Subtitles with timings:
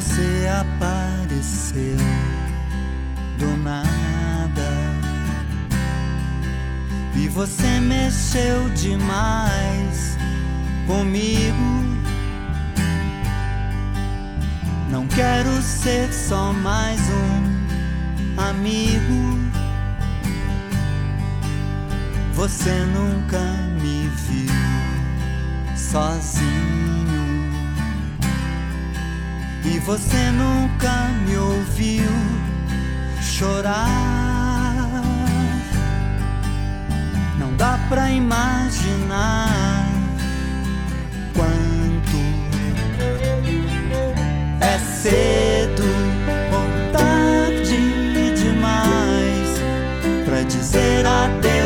[0.00, 1.96] você apareceu
[3.36, 3.88] do nada.
[7.16, 10.16] E você mexeu demais
[10.86, 11.98] comigo.
[14.88, 19.50] Não quero ser só mais um amigo.
[22.34, 23.40] Você nunca
[23.82, 26.87] me viu sozinho.
[29.70, 32.10] E você nunca me ouviu
[33.20, 35.02] chorar.
[37.38, 39.86] Não dá pra imaginar
[41.34, 42.18] quanto
[44.60, 45.84] é cedo
[46.52, 49.60] ou tarde demais
[50.24, 51.57] pra dizer adeus,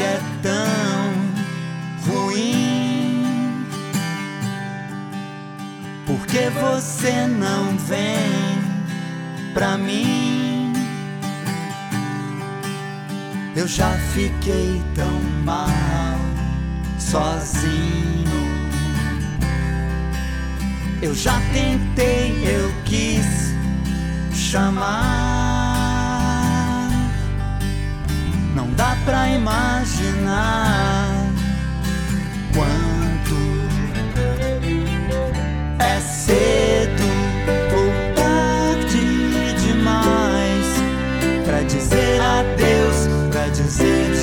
[0.00, 1.12] é tão
[2.06, 3.66] ruim.
[6.06, 8.58] Porque você não vem
[9.52, 10.72] pra mim?
[13.56, 16.18] Eu já fiquei tão mal
[16.98, 18.24] sozinho.
[21.00, 23.54] Eu já tentei, eu quis
[24.34, 25.33] chamar.
[28.76, 31.08] Dá pra imaginar
[32.54, 33.36] quanto
[35.78, 37.04] é cedo
[37.76, 40.66] ou tarde demais
[41.44, 44.13] pra dizer adeus, pra dizer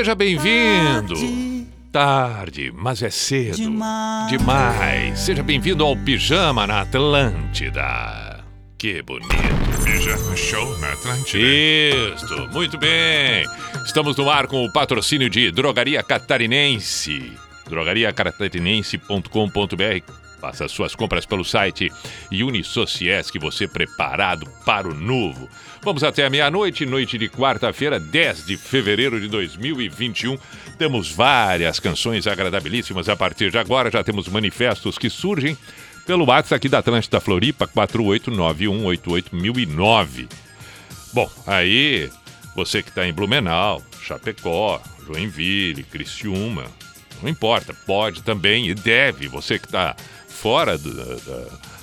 [0.00, 1.14] Seja bem-vindo.
[1.92, 3.56] tarde mas é cedo.
[3.56, 4.30] Demais.
[4.30, 5.18] Demais.
[5.18, 8.42] Seja bem-vindo ao Pijama na Atlântida.
[8.78, 9.28] Que bonito.
[9.84, 11.46] Pijama Show na Atlântida.
[11.46, 13.44] Isso, muito bem.
[13.84, 17.32] Estamos no ar com o patrocínio de Drogaria Catarinense.
[17.68, 20.29] drogariacatarinense.com.br.
[20.40, 21.92] Faça suas compras pelo site
[22.32, 25.50] Unisociesc, você preparado para o novo.
[25.82, 30.38] Vamos até a meia-noite, noite de quarta-feira, 10 de fevereiro de 2021.
[30.78, 33.90] Temos várias canções agradabilíssimas a partir de agora.
[33.90, 35.58] Já temos manifestos que surgem
[36.06, 40.26] pelo WhatsApp aqui da Atlântida Floripa, 489188009.
[41.12, 42.08] Bom, aí
[42.56, 46.64] você que está em Blumenau, Chapecó, Joinville, Criciúma,
[47.22, 49.28] não importa, pode também e deve.
[49.28, 49.94] Você que está
[50.40, 50.90] fora do,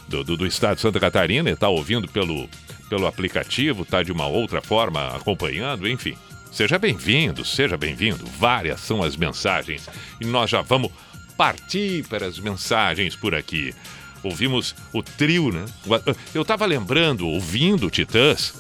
[0.08, 2.50] do, do- do estado de Santa Catarina e está ouvindo pelo,
[2.90, 6.18] pelo aplicativo, está de uma outra forma acompanhando, enfim.
[6.52, 8.26] Seja bem-vindo, seja bem-vindo.
[8.40, 9.88] Várias são as mensagens
[10.20, 10.92] e nós já vamos
[11.38, 13.76] partir para as mensagens por aqui.
[14.24, 15.64] Ouvimos o trio, né?
[16.34, 18.56] Eu estava lembrando, ouvindo Titãs,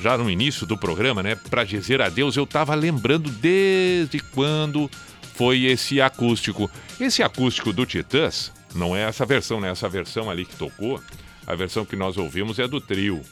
[0.00, 1.34] já no início do programa, né?
[1.50, 4.90] Para dizer adeus, eu estava lembrando desde quando
[5.34, 6.70] foi esse acústico.
[6.98, 9.70] Esse acústico do Titãs não é essa versão, né?
[9.70, 11.00] Essa versão ali que tocou,
[11.46, 13.22] a versão que nós ouvimos é do trio,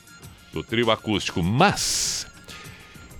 [0.53, 1.43] do trio acústico.
[1.43, 2.27] Mas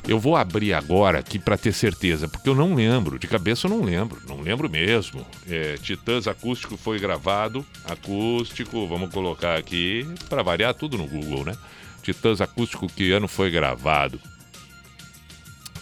[0.09, 3.71] Eu vou abrir agora aqui para ter certeza, porque eu não lembro, de cabeça eu
[3.71, 5.27] não lembro, não lembro mesmo.
[5.49, 11.55] É, Titãs Acústico foi gravado, acústico, vamos colocar aqui, para variar tudo no Google, né?
[12.03, 14.19] Titãs Acústico, que ano foi gravado?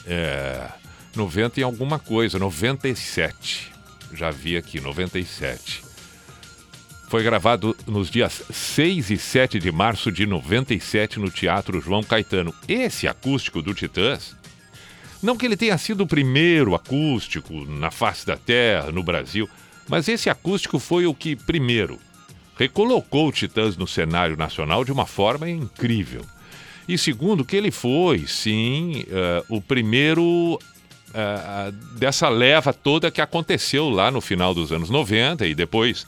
[0.04, 0.68] É,
[1.14, 3.70] 90 e alguma coisa, 97.
[4.12, 5.84] Já vi aqui, 97.
[7.08, 12.54] Foi gravado nos dias 6 e 7 de março de 97 no Teatro João Caetano.
[12.68, 14.36] Esse acústico do Titãs,
[15.22, 19.48] não que ele tenha sido o primeiro acústico na face da Terra, no Brasil,
[19.88, 21.98] mas esse acústico foi o que, primeiro,
[22.58, 26.26] recolocou o Titãs no cenário nacional de uma forma incrível.
[26.86, 33.88] E segundo, que ele foi, sim, uh, o primeiro uh, dessa leva toda que aconteceu
[33.88, 36.06] lá no final dos anos 90 e depois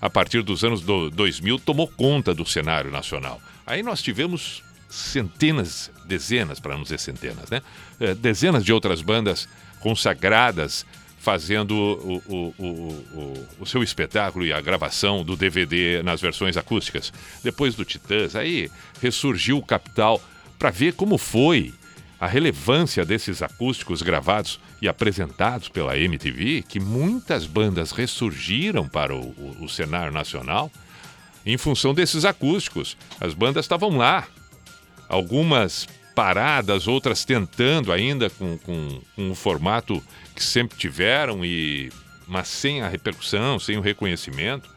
[0.00, 3.40] a partir dos anos do 2000, tomou conta do cenário nacional.
[3.66, 7.62] Aí nós tivemos centenas, dezenas, para não dizer centenas, né?
[8.00, 9.48] É, dezenas de outras bandas
[9.80, 10.84] consagradas
[11.20, 17.12] fazendo o, o, o, o, seu espetáculo e a gravação do DVD nas versões acústicas.
[17.44, 18.70] Depois do Titãs, aí
[19.02, 20.20] ressurgiu o Capital
[20.58, 21.74] para ver como foi
[22.20, 29.20] a relevância desses acústicos gravados e apresentados pela MTV, que muitas bandas ressurgiram para o,
[29.20, 30.70] o, o cenário nacional
[31.46, 32.94] em função desses acústicos.
[33.18, 34.28] As bandas estavam lá,
[35.08, 40.04] algumas paradas, outras tentando ainda com, com, com o formato
[40.36, 41.90] que sempre tiveram, e
[42.28, 44.68] mas sem a repercussão, sem o reconhecimento.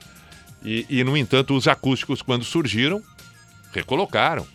[0.63, 3.03] E, e no entanto, os acústicos, quando surgiram,
[3.73, 4.47] recolocaram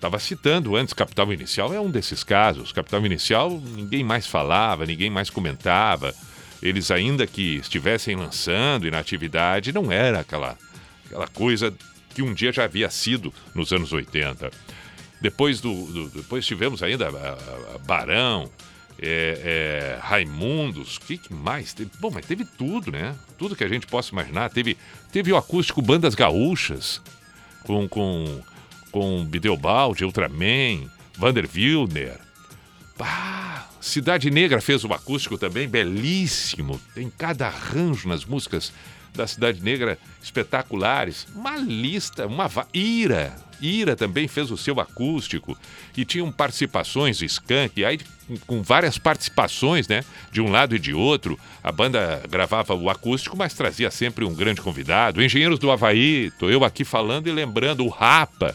[0.00, 2.72] Estava citando antes, Capital Inicial é um desses casos.
[2.72, 6.14] Capital Inicial, ninguém mais falava, ninguém mais comentava.
[6.62, 10.56] Eles, ainda que estivessem lançando e na atividade, não era aquela,
[11.04, 11.70] aquela coisa
[12.14, 14.50] que um dia já havia sido nos anos 80.
[15.20, 18.50] Depois, do, do depois tivemos ainda a, a Barão,
[18.98, 21.74] é, é, Raimundos, o que, que, mais?
[21.74, 23.14] Teve, bom, mas teve tudo, né?
[23.36, 24.48] Tudo que a gente possa imaginar.
[24.48, 24.78] Teve,
[25.12, 27.02] teve o acústico Bandas Gaúchas,
[27.64, 28.40] com, com
[28.90, 32.18] com Bideobaldi, Ultraman, Vander Wilner.
[33.80, 36.80] Cidade Negra fez um acústico também belíssimo.
[36.94, 38.72] Tem cada arranjo nas músicas
[39.14, 41.26] da Cidade Negra espetaculares.
[41.34, 42.66] Uma lista, uma va...
[42.74, 43.34] Ira.
[43.60, 45.56] Ira também fez o seu acústico
[45.96, 47.98] e tinham participações Skank, aí
[48.46, 50.04] com várias participações, né?
[50.30, 51.38] De um lado e de outro.
[51.62, 55.22] A banda gravava o acústico, mas trazia sempre um grande convidado.
[55.22, 58.54] Engenheiros do Havaí, tô eu aqui falando e lembrando o Rapa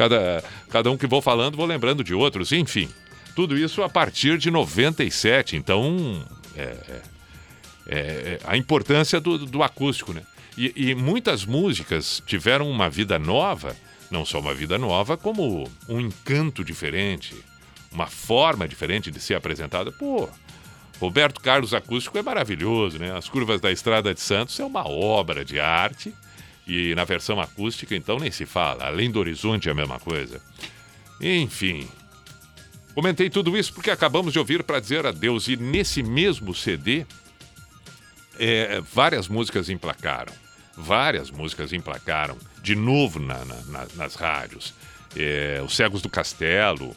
[0.00, 2.88] cada, cada um que vou falando, vou lembrando de outros, enfim.
[3.36, 5.56] Tudo isso a partir de 97.
[5.56, 6.24] Então,
[6.56, 7.02] é, é,
[7.86, 10.22] é, a importância do, do acústico, né?
[10.56, 13.76] E, e, muitas músicas tiveram uma vida nova,
[14.10, 17.34] não só uma vida nova, como um encanto diferente,
[17.92, 19.92] uma forma diferente de ser apresentada.
[19.92, 20.30] Pô,
[20.98, 23.14] Roberto Carlos Acústico é maravilhoso, né?
[23.14, 26.14] As Curvas da Estrada de Santos é uma obra de arte
[26.66, 28.84] e na versão acústica, então, nem se fala.
[28.84, 30.40] Além do horizonte é a mesma coisa.
[31.20, 31.88] Enfim.
[32.94, 35.48] Comentei tudo isso porque acabamos de ouvir para dizer adeus.
[35.48, 37.06] E nesse mesmo CD,
[38.38, 40.32] é, várias músicas emplacaram.
[40.76, 42.36] Várias músicas emplacaram.
[42.62, 44.74] De novo na, na, nas rádios.
[45.16, 46.96] É, Os Cegos do Castelo.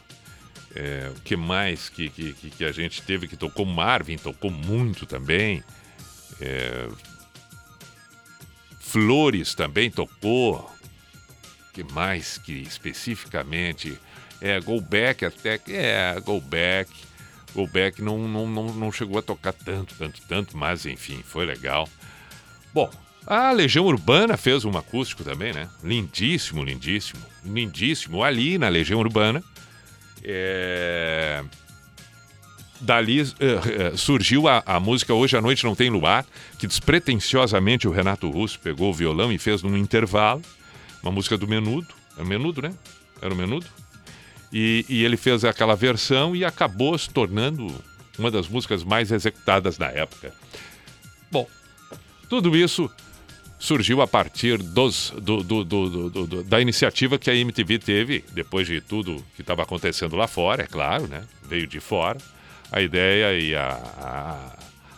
[0.76, 3.66] É, o que mais que, que, que a gente teve que tocou?
[3.66, 5.64] Marvin tocou muito também.
[6.42, 6.88] É,
[8.94, 10.70] Flores também tocou.
[11.74, 13.98] que mais que especificamente?
[14.40, 15.60] É, Go Back até.
[15.68, 16.92] É, Go Back.
[17.56, 21.44] Go Back não, não, não, não chegou a tocar tanto, tanto, tanto, mas enfim, foi
[21.44, 21.90] legal.
[22.72, 22.88] Bom,
[23.26, 25.68] a Legião Urbana fez um acústico também, né?
[25.84, 28.24] Lindíssimo, lindíssimo, lindíssimo.
[28.24, 29.44] Ali na Legião Urbana.
[30.24, 31.44] É
[32.84, 36.26] dali uh, uh, surgiu a, a, música Hoje à Noite Não Tem Luar,
[36.60, 40.42] que despretensiosamente o Renato Russo pegou o violão e fez num intervalo,
[41.02, 41.88] uma música do Menudo,
[42.18, 42.74] é o Menudo, né?
[43.22, 43.66] Era o Menudo.
[44.52, 47.74] E, e ele fez aquela versão e acabou se tornando
[48.20, 50.34] uma das músicas mais executadas na época.
[51.32, 51.48] Bom,
[52.30, 52.92] tudo isso
[53.58, 58.82] surgiu a partir dos, do, do, do, da iniciativa que a MTV teve, depois de
[58.82, 61.24] tudo que estava acontecendo lá fora, é claro, né?
[61.48, 62.18] Veio de fora
[62.74, 63.80] a ideia e a,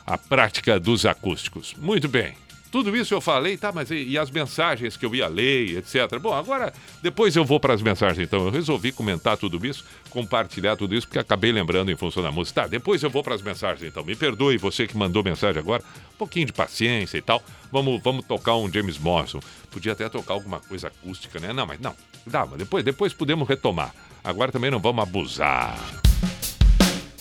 [0.08, 1.75] a, a prática dos acústicos.
[1.77, 2.34] Muito bem.
[2.72, 6.20] Tudo isso eu falei, tá, mas e, e, as mensagens que eu ia ler, etc.
[6.20, 8.46] Bom, agora, depois eu vou para as mensagens, então.
[8.46, 12.63] Eu resolvi comentar tudo isso, compartilhar tudo isso, porque acabei lembrando em função da música.
[12.63, 14.03] Tá, depois eu vou para as mensagens, então.
[14.03, 17.41] Me perdoe você que mandou mensagem agora, um pouquinho de paciência e tal.
[17.72, 19.39] Vamos, vamos tocar um James Morrison.
[19.72, 21.53] Podia até tocar alguma coisa acústica, né?
[21.53, 21.96] Não, mas não.
[22.25, 23.94] Dá, mas depois, depois podemos retomar.
[24.22, 25.77] Agora também não vamos abusar.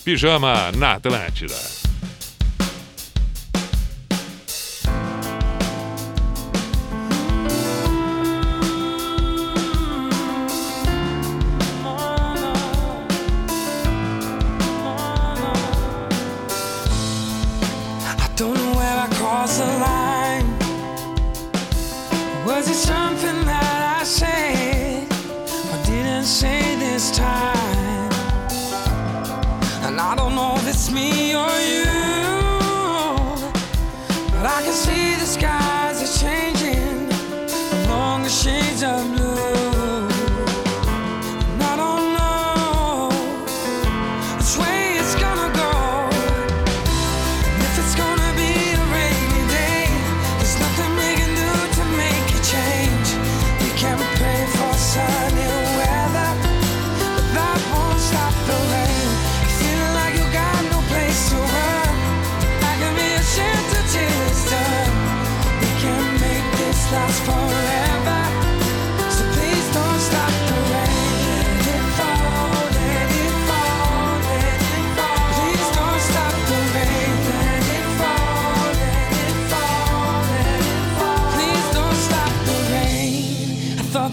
[0.05, 1.84] Pijama na Atlântida.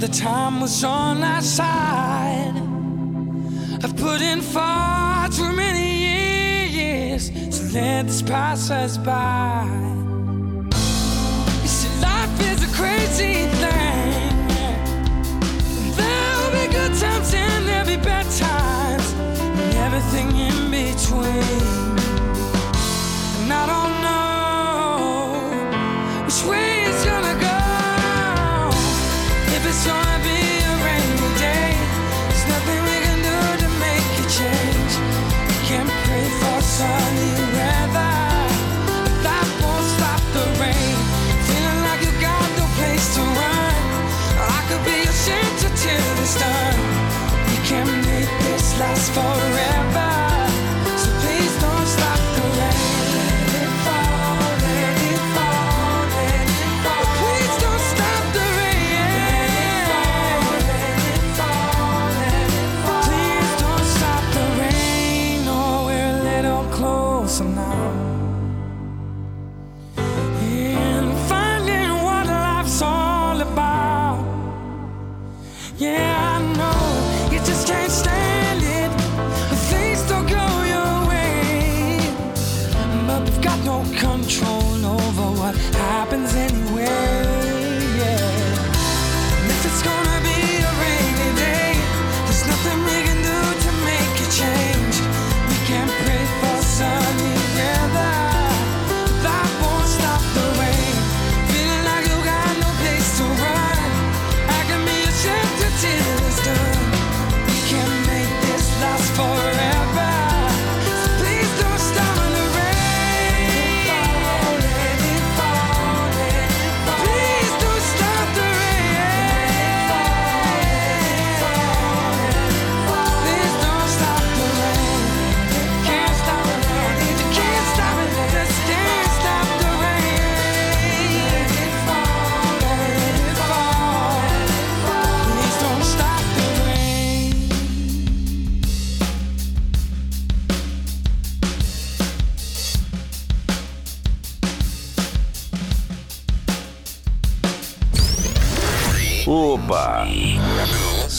[0.02, 2.56] the time was on our side.
[3.84, 5.90] I've put in far too many
[6.80, 9.64] years to let this pass us by.
[11.62, 14.48] You see, life is a crazy thing.
[15.94, 21.60] There'll be good times and there'll be bad times, and everything in between.
[23.42, 24.31] And I don't know.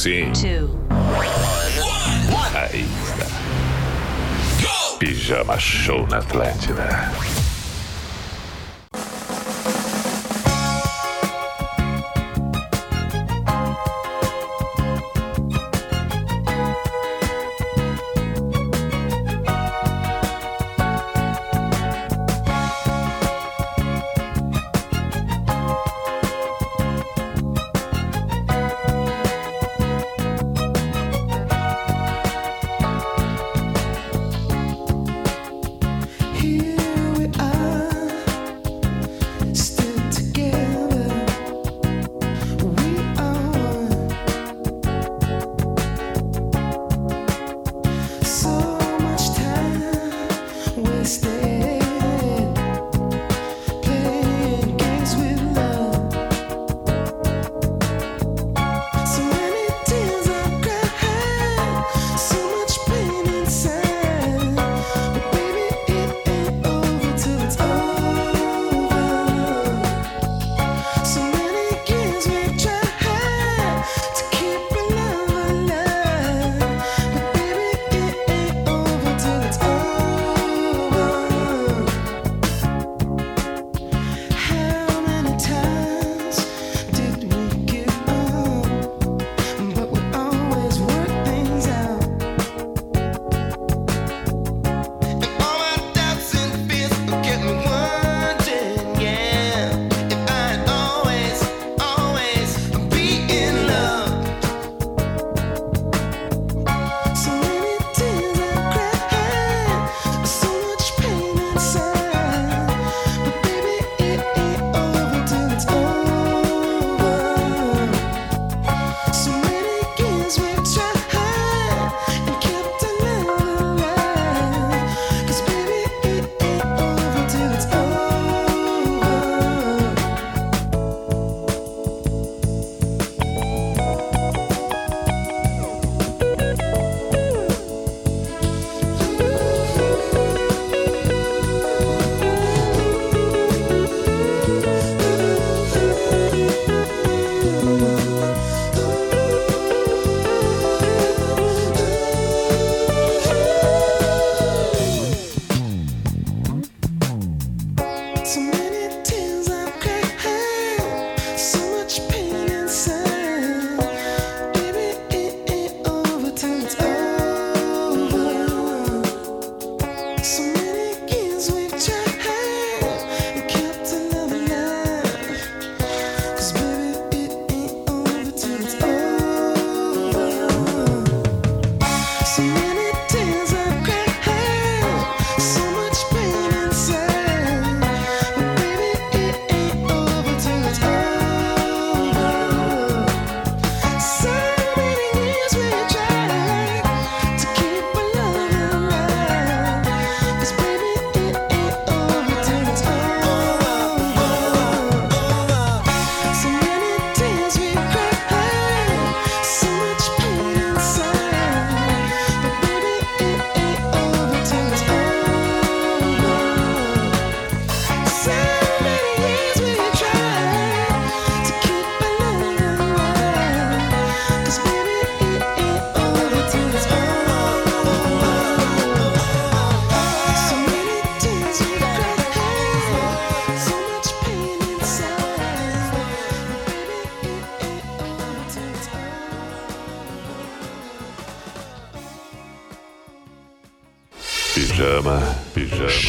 [0.04, 0.34] Sim.
[0.34, 0.68] Two.
[2.30, 2.58] One.
[2.58, 3.26] Aí está.
[5.00, 7.10] Pijama Show na Atlântida.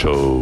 [0.05, 0.34] Show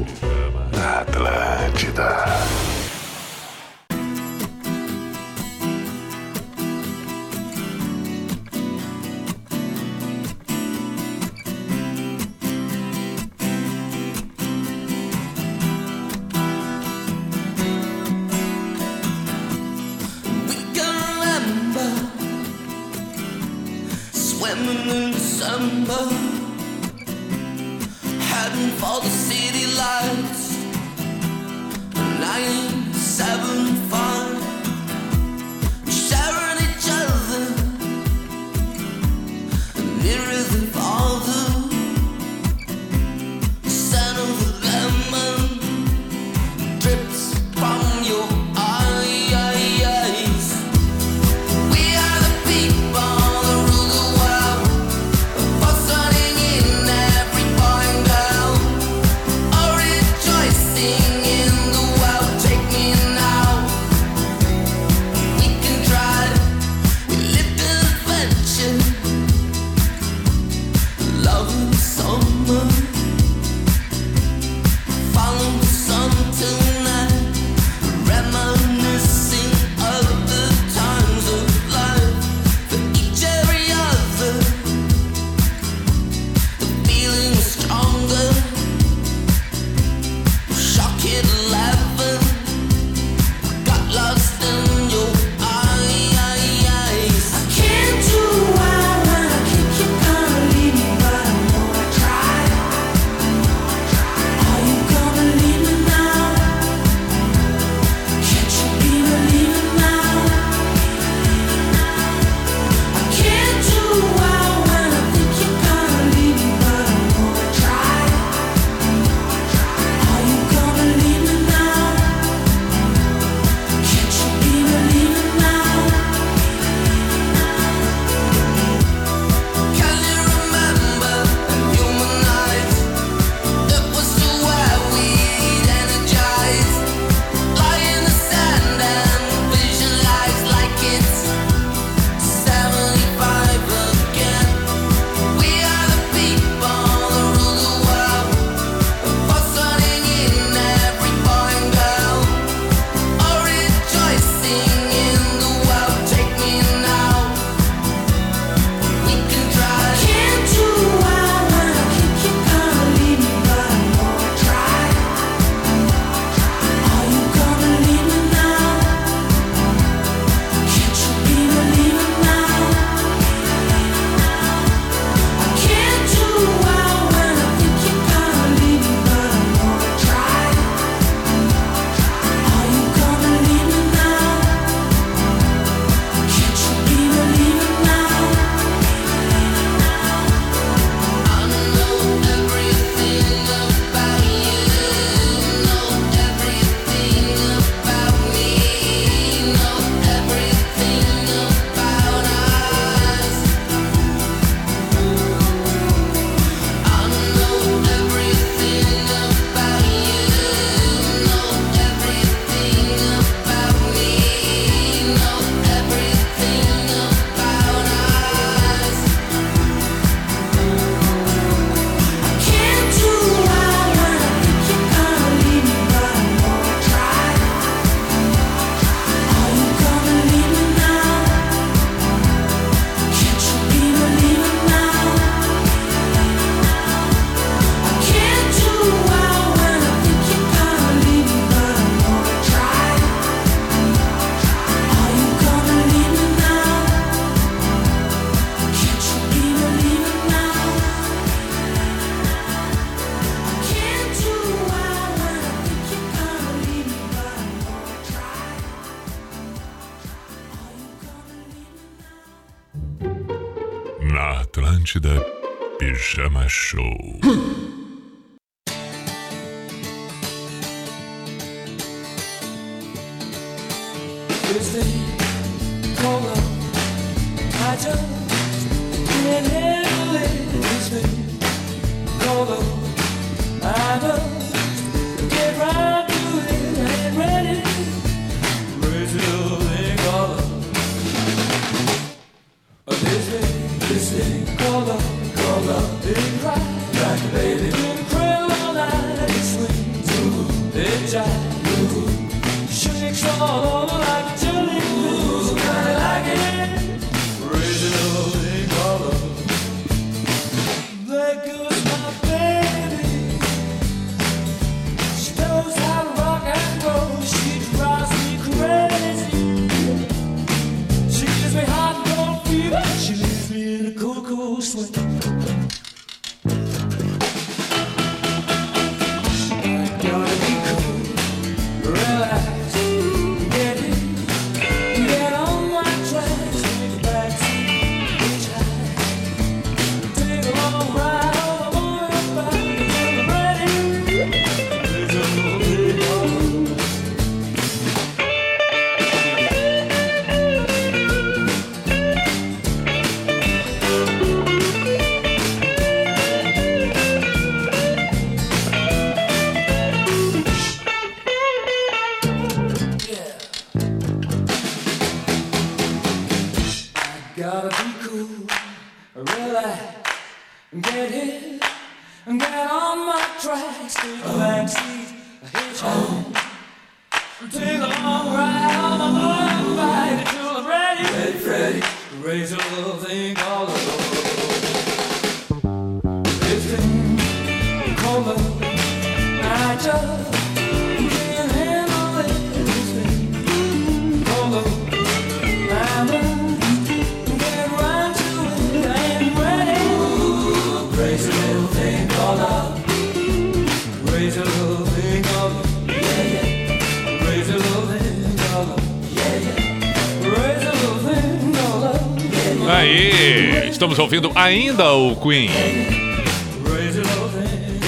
[414.13, 415.49] ouvindo ainda o Queen.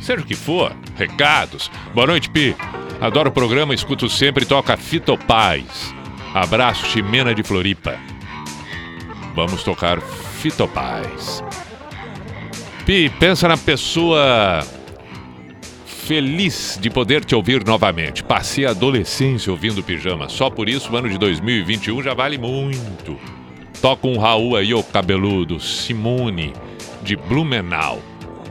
[0.00, 1.70] seja o que for, recados.
[1.94, 2.56] Boa noite, Pi.
[3.04, 5.94] Adoro o programa, escuto sempre, toca Fitopaz.
[6.32, 7.98] Abraço, Ximena de Floripa.
[9.34, 11.44] Vamos tocar Fitopaz.
[12.86, 14.66] Pi, pensa na pessoa
[15.84, 18.24] feliz de poder te ouvir novamente.
[18.24, 20.30] Passei a adolescência ouvindo pijama.
[20.30, 23.18] Só por isso o ano de 2021 já vale muito.
[23.82, 25.60] Toca um Raul aí, ô cabeludo.
[25.60, 26.54] Simone,
[27.02, 28.00] de Blumenau.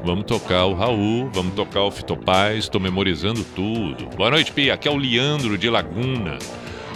[0.04, 2.66] Vamos tocar o Raul, vamos tocar o Fitopaz.
[2.66, 4.06] Estou memorizando tudo.
[4.18, 4.74] Boa noite, Pia.
[4.74, 6.38] Aqui é o Leandro de Laguna.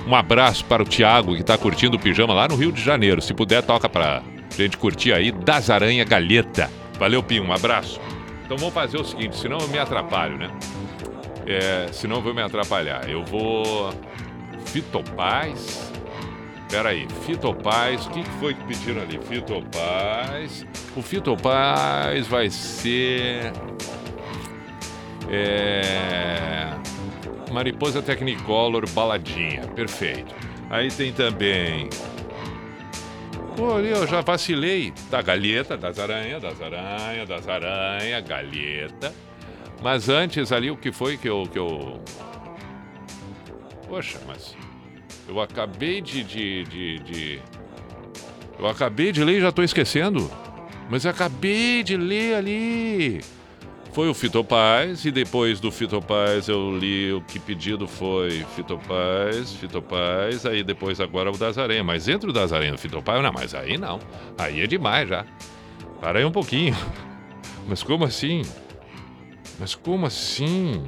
[0.06, 3.22] Um abraço para o Thiago, que está curtindo o pijama lá no Rio de Janeiro.
[3.22, 4.22] Se puder, toca para
[4.58, 5.32] gente curtir aí.
[5.32, 6.70] Das Aranha Galheta.
[7.00, 7.42] Valeu, Pia.
[7.42, 7.98] Um abraço.
[8.44, 10.50] Então vamos fazer o seguinte, senão eu me atrapalho, né?
[11.46, 13.10] É, senão eu vou me atrapalhar.
[13.10, 13.90] Eu vou.
[14.66, 15.87] Fitopaz.
[16.70, 18.06] Pera aí, Fitopaz.
[18.08, 19.20] O que foi que pediram ali?
[19.20, 20.66] Fitopaz.
[20.96, 23.54] O Fitopaz vai ser.
[25.30, 26.68] É.
[27.52, 29.62] Mariposa Technicolor Baladinha.
[29.68, 30.36] Perfeito.
[30.70, 31.90] Aí tem também.
[33.56, 34.94] Pô, ali eu já vacilei.
[35.10, 39.14] Da galheta, das aranhas, das aranhas, das aranhas, galheta.
[39.82, 41.44] Mas antes ali, o que foi que eu.
[41.52, 42.02] Que eu...
[43.88, 44.56] Poxa, mas.
[45.28, 47.42] Eu acabei de, de, de, de-
[48.58, 50.32] Eu acabei de ler e já tô esquecendo.
[50.90, 53.22] Mas eu acabei de ler ali.
[53.92, 60.46] Foi o Fitopaz, e depois do Fitopaz eu li o que pedido foi Fitopaz, Fitopaz,
[60.46, 61.86] aí depois agora o aranhas.
[61.86, 64.00] Mas entre o aranhas e o Fitopaz, não, mas aí não.
[64.38, 65.26] Aí é demais já.
[66.00, 66.76] Para aí um pouquinho.
[67.68, 68.44] Mas como assim?
[69.60, 70.84] Mas como assim?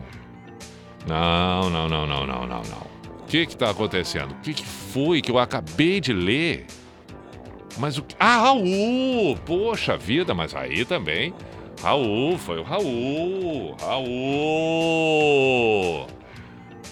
[1.07, 2.98] Não, não, não, não, não, não, não.
[3.29, 4.31] Que que tá acontecendo?
[4.31, 6.65] O que que foi que eu acabei de ler?
[7.77, 8.05] Mas o.
[8.19, 9.37] Ah, Raul!
[9.45, 11.31] Poxa vida, mas aí também...
[11.79, 13.75] Raul, foi o Raul!
[13.79, 14.87] Raul!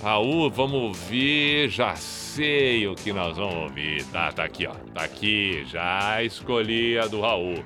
[0.04, 4.06] Raul, vamos ouvir, já sei o que nós vamos ouvir.
[4.06, 4.76] Tá, tá aqui, ó.
[4.93, 7.63] Tá aqui, já escolhi a do Raul.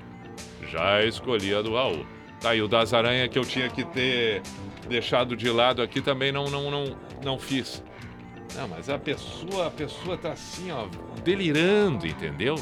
[0.71, 2.05] Já escolhi a do Raul.
[2.39, 4.41] Tá aí o das aranhas que eu tinha que ter
[4.87, 7.83] deixado de lado aqui também não não não não fiz.
[8.55, 10.87] Não, mas a pessoa, a pessoa tá assim, ó,
[11.23, 12.55] delirando, entendeu?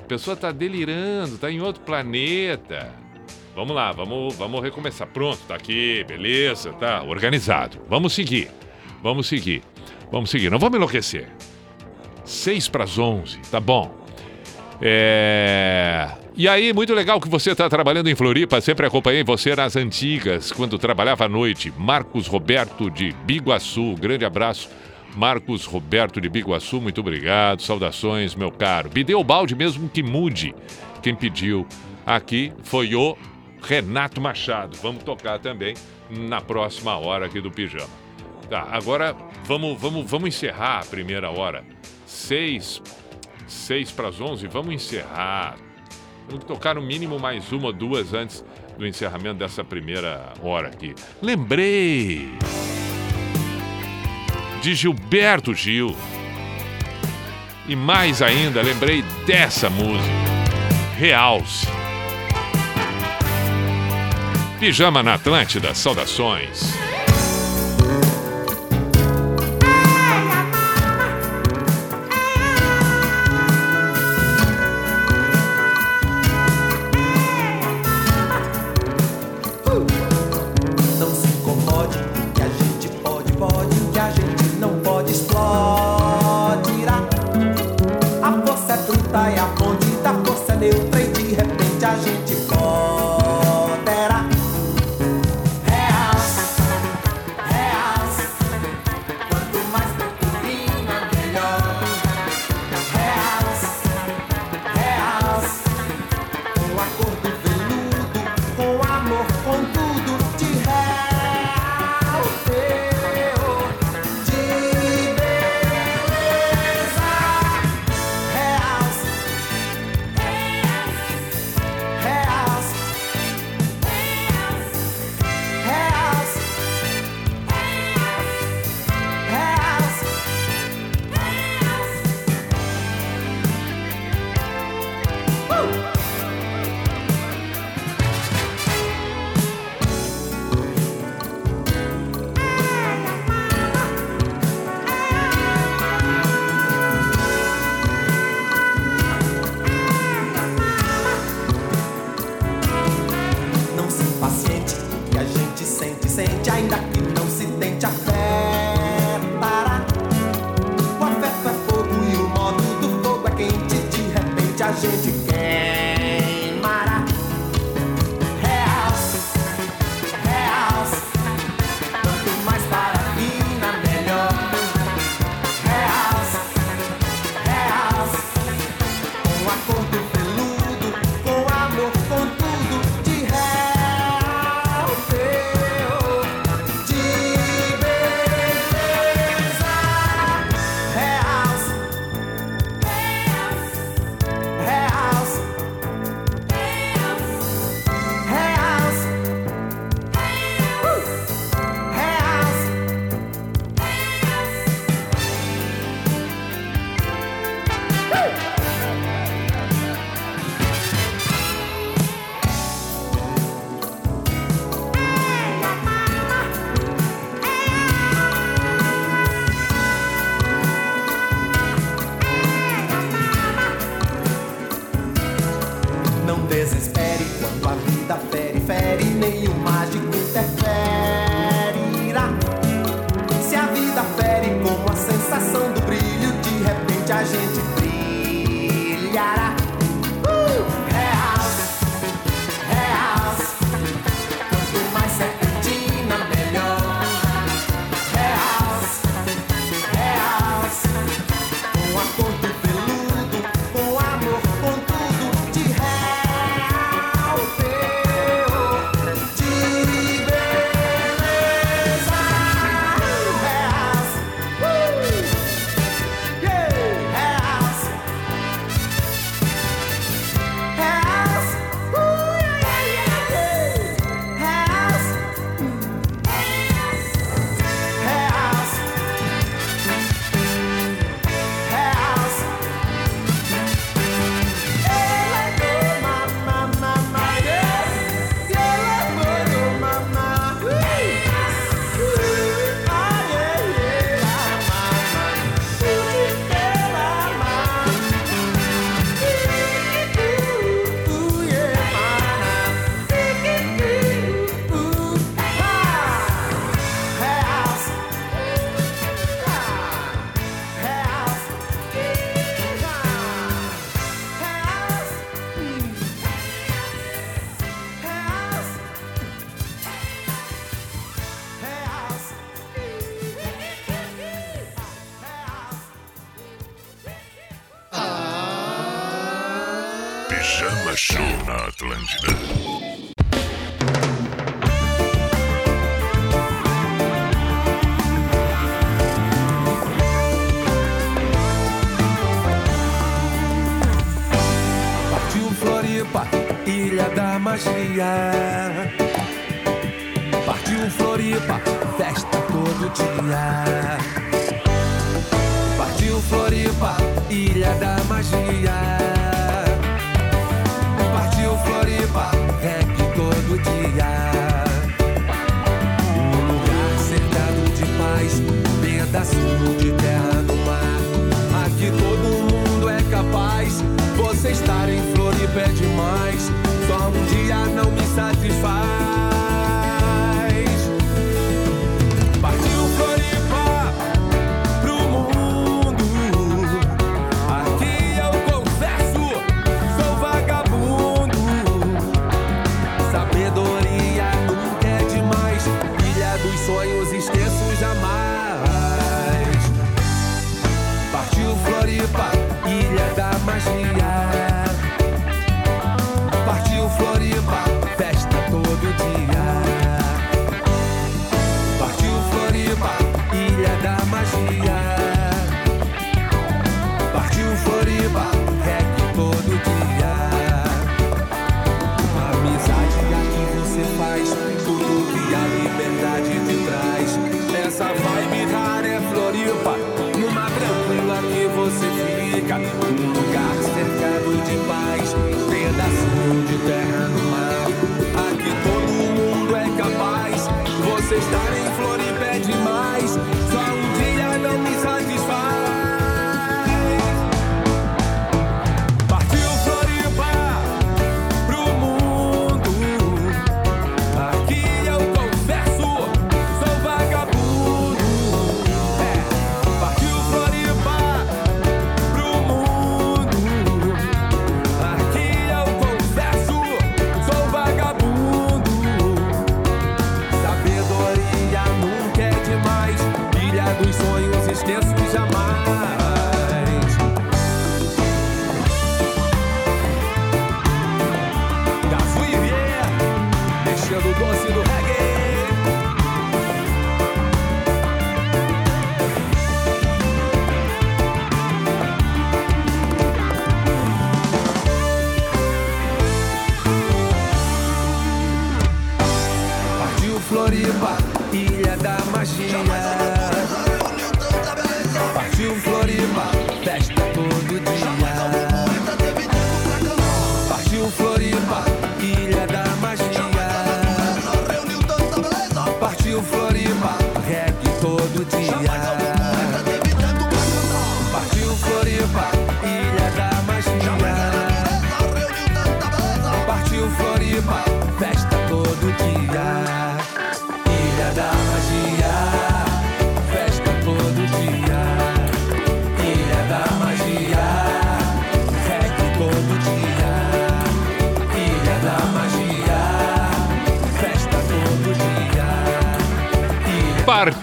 [0.00, 2.94] A pessoa tá delirando, tá em outro planeta.
[3.54, 5.08] Vamos lá, vamos, vamos recomeçar.
[5.08, 7.78] Pronto, tá aqui, beleza, tá organizado.
[7.88, 8.48] Vamos seguir.
[9.02, 9.62] Vamos seguir.
[10.10, 10.50] Vamos seguir.
[10.50, 11.28] Não vamos enlouquecer.
[12.24, 13.92] Seis para as onze, tá bom.
[14.80, 16.08] É...
[16.36, 18.60] E aí, muito legal que você está trabalhando em Floripa.
[18.60, 21.72] Sempre acompanhei você nas antigas, quando trabalhava à noite.
[21.76, 23.96] Marcos Roberto de Biguaçu.
[23.96, 24.70] Grande abraço.
[25.18, 27.60] Marcos Roberto de Biguaçu, muito obrigado.
[27.60, 28.88] Saudações, meu caro.
[28.94, 30.54] Me deu balde mesmo que mude.
[31.02, 31.66] Quem pediu
[32.06, 33.18] aqui foi o
[33.60, 34.78] Renato Machado.
[34.80, 35.74] Vamos tocar também
[36.08, 37.90] na próxima hora aqui do Pijama.
[38.48, 41.64] Tá, agora vamos, vamos, vamos encerrar a primeira hora.
[42.06, 42.80] Seis,
[43.48, 45.56] seis para as onze, vamos encerrar.
[46.28, 48.44] Vamos tocar no mínimo mais uma ou duas antes
[48.78, 50.94] do encerramento dessa primeira hora aqui.
[51.20, 52.38] Lembrei!
[54.60, 55.96] de Gilberto Gil.
[57.66, 60.08] E mais ainda, lembrei dessa música,
[60.96, 61.66] Realce.
[64.58, 66.74] Pijama na Atlântida, saudações.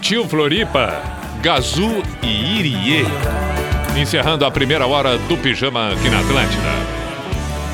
[0.06, 1.02] Partiu Floripa,
[1.42, 3.04] Gazu e Irie.
[3.98, 6.70] Encerrando a primeira hora do Pijama aqui na Atlântida.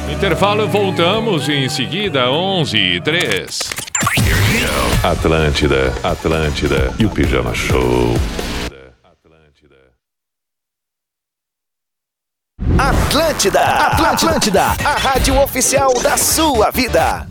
[0.09, 3.59] Intervalo, voltamos em seguida, 11 e 3.
[5.03, 8.13] Atlântida, Atlântida e o Pijama Show.
[12.77, 17.30] Atlântida, Atlântida, a rádio oficial da sua vida.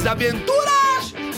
[0.00, 0.69] As aventuras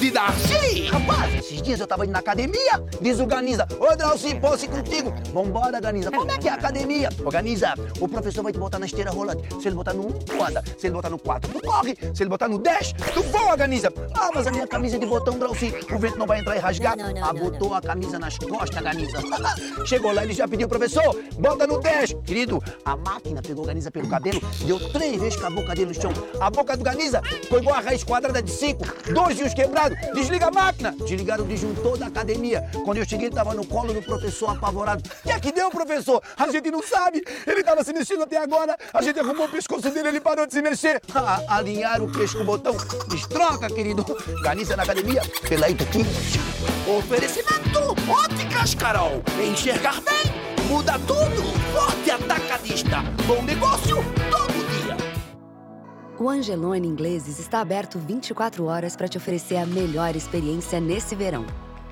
[0.03, 0.89] de Darcy!
[0.91, 4.69] Rapaz, esses dias eu tava indo na academia, diz o Ganiza, ô Drauci, posso ir
[4.69, 5.15] contigo?
[5.33, 7.09] Vambora, Ganiza, como é que é a academia?
[7.25, 9.47] Ô Ganiza, o professor vai te botar na esteira rolante.
[9.61, 10.65] Se ele botar no 1, tu anda.
[10.77, 11.97] Se ele botar no 4, tu corre.
[12.13, 13.93] Se ele botar no 10, tu voa, Ganiza.
[14.13, 16.59] Ah, mas a minha camisa é de botão, Drauci, o vento não vai entrar e
[16.59, 16.97] rasgar.
[17.23, 19.19] ah, botou a camisa nas costas, Ganiza.
[19.87, 22.15] Chegou lá, ele já pediu, professor, bota no 10.
[22.25, 25.87] Querido, a máquina pegou o Ganiza pelo cabelo, deu três vezes com a boca dele
[25.87, 26.13] no chão.
[26.41, 29.92] A boca do Ganiza foi igual a raiz quadrada de 5, dois fios quebrados.
[30.15, 30.93] Desliga a máquina.
[30.93, 32.69] Desligaram o disjuntor da academia.
[32.85, 35.03] Quando eu cheguei, tava no colo do professor apavorado.
[35.21, 36.23] O que é que deu, professor?
[36.37, 37.23] A gente não sabe.
[37.47, 38.77] Ele tava se mexendo até agora.
[38.93, 41.01] A gente arrumou o pescoço dele, ele parou de se mexer.
[41.25, 42.77] Ah, alinharam o queixo com o botão.
[43.07, 44.05] Destroca, querido.
[44.43, 46.05] Ganiza na academia, pela Ituquim.
[46.99, 49.23] Oferecimento Óticas Carol.
[49.41, 51.43] Enxergar bem, muda tudo.
[51.73, 53.03] Forte atacadista.
[53.27, 53.97] Bom negócio
[54.31, 54.42] todo.
[56.23, 61.45] O Angelone Ingleses está aberto 24 horas para te oferecer a melhor experiência nesse verão.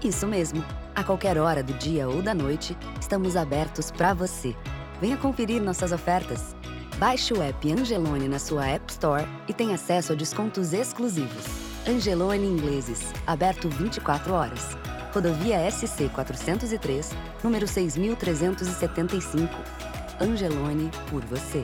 [0.04, 0.64] Isso mesmo,
[0.94, 4.54] a qualquer hora do dia ou da noite, estamos abertos para você.
[5.00, 6.54] Venha conferir nossas ofertas.
[6.96, 11.46] Baixe o app Angelone na sua App Store e tenha acesso a descontos exclusivos.
[11.88, 14.76] Angelone Ingleses, aberto 24 horas.
[15.12, 17.10] Rodovia SC 403,
[17.42, 19.52] número 6375.
[20.20, 21.62] Angelone por você.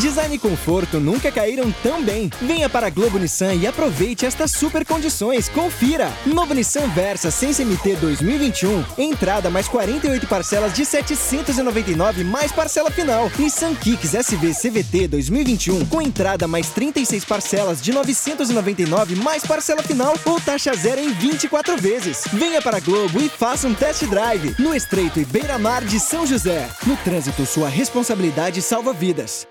[0.00, 2.30] Design e conforto nunca caíram tão bem.
[2.40, 5.48] Venha para a Globo Nissan e aproveite estas super condições.
[5.50, 6.10] Confira!
[6.24, 8.82] Novo Nissan Versa sem CMT 2021.
[8.96, 13.30] Entrada mais 48 parcelas de 799 mais parcela final.
[13.38, 20.14] Nissan Kicks SV CVT 2021 com entrada mais 36 parcelas de 999 mais parcela final
[20.24, 22.24] ou taxa zero em 24 vezes.
[22.32, 26.26] Venha para a Globo e faça um test drive no Estreito e Beira-Mar de São
[26.26, 26.70] José.
[26.86, 29.46] No trânsito, sua responsabilidade salva vidas.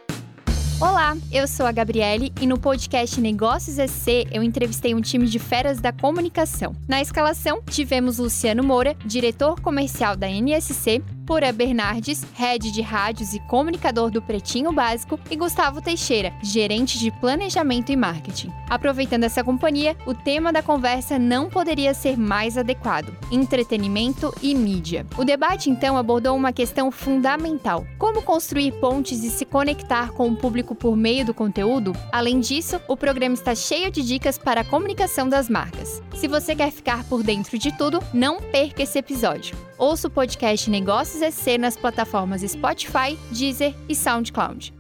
[0.82, 5.38] Olá, eu sou a Gabriele e no podcast Negócios SC eu entrevistei um time de
[5.38, 6.74] feras da comunicação.
[6.88, 13.40] Na escalação, tivemos Luciano Moura, diretor comercial da NSC, Pura Bernardes, head de rádios e
[13.42, 18.52] comunicador do Pretinho Básico, e Gustavo Teixeira, gerente de planejamento e marketing.
[18.68, 25.06] Aproveitando essa companhia, o tema da conversa não poderia ser mais adequado: entretenimento e mídia.
[25.20, 30.36] O debate então abordou uma questão fundamental: como construir pontes e se conectar com o
[30.36, 31.94] público por meio do conteúdo?
[32.12, 36.02] Além disso, o programa está cheio de dicas para a comunicação das marcas.
[36.16, 39.69] Se você quer ficar por dentro de tudo, não perca esse episódio.
[39.80, 44.74] Ouça o podcast Negócios SC nas plataformas Spotify, Deezer e SoundCloud.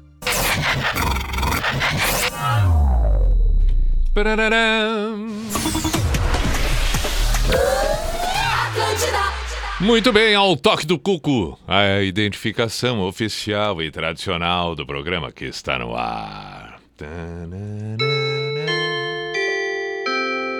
[9.80, 15.80] Muito bem, ao toque do cuco, a identificação oficial e tradicional do programa que está
[15.80, 16.82] no ar.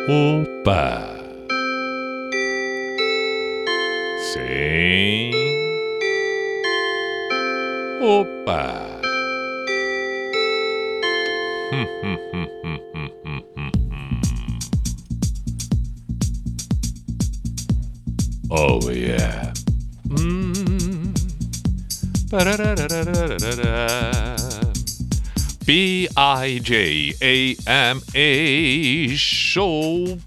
[0.08, 1.19] Opa!
[4.30, 5.34] Sim.
[8.00, 8.62] Opa!
[11.72, 14.22] Hum, hum, hum, hum, hum, hum, hum, hum.
[18.52, 19.52] Oh yeah.
[20.10, 21.10] Mm.
[22.30, 24.38] Pararararararara.
[25.66, 26.22] P-I-J-A-M-A
[29.16, 30.20] Show.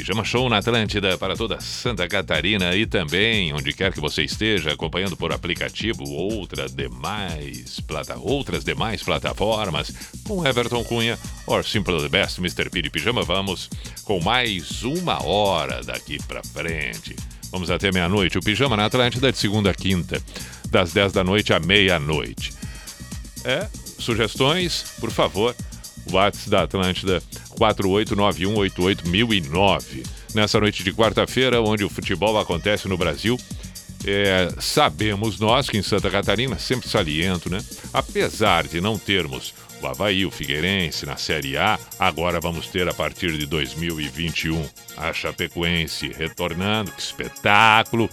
[0.00, 4.72] Pijama Show na Atlântida para toda Santa Catarina e também onde quer que você esteja
[4.72, 9.92] acompanhando por aplicativo outra demais plata, outras demais plataformas
[10.24, 12.70] com Everton Cunha or Simple the Best Mr.
[12.70, 13.22] P de Pijama.
[13.22, 13.68] Vamos
[14.02, 17.14] com mais uma hora daqui para frente.
[17.52, 18.38] Vamos até meia-noite.
[18.38, 20.18] O Pijama na Atlântida de segunda a quinta,
[20.70, 22.54] das 10 da noite à meia-noite.
[23.44, 25.54] É, sugestões, por favor.
[26.12, 27.20] WhatsApp da Atlântida
[27.58, 30.06] 489188009.
[30.34, 33.36] Nessa noite de quarta-feira, onde o futebol acontece no Brasil,
[34.06, 37.62] é, sabemos nós que em Santa Catarina, sempre saliento, né?
[37.92, 39.52] Apesar de não termos
[39.82, 44.64] o Havaí, o Figueirense na Série A, agora vamos ter a partir de 2021
[44.96, 48.08] a Chapecoense retornando, que espetáculo!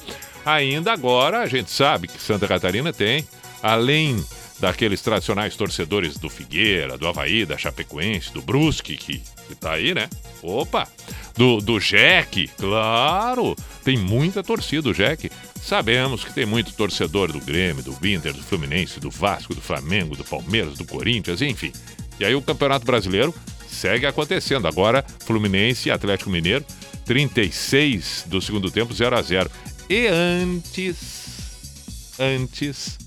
[0.45, 3.27] Ainda agora a gente sabe que Santa Catarina tem,
[3.61, 4.23] além
[4.59, 9.93] daqueles tradicionais torcedores do Figueira, do Havaí, da Chapecoense, do Brusque, que, que tá aí,
[9.93, 10.09] né?
[10.41, 10.87] Opa!
[11.35, 13.55] Do, do Jack, claro!
[13.83, 15.29] Tem muita torcida, o Jack.
[15.61, 20.15] Sabemos que tem muito torcedor do Grêmio, do Inter, do Fluminense, do Vasco, do Flamengo,
[20.15, 21.71] do Palmeiras, do Corinthians, enfim.
[22.19, 23.33] E aí o Campeonato Brasileiro
[23.67, 24.67] segue acontecendo.
[24.67, 26.65] Agora, Fluminense e Atlético Mineiro,
[27.05, 29.51] 36 do segundo tempo, 0 a 0
[29.89, 32.97] E antes, antes,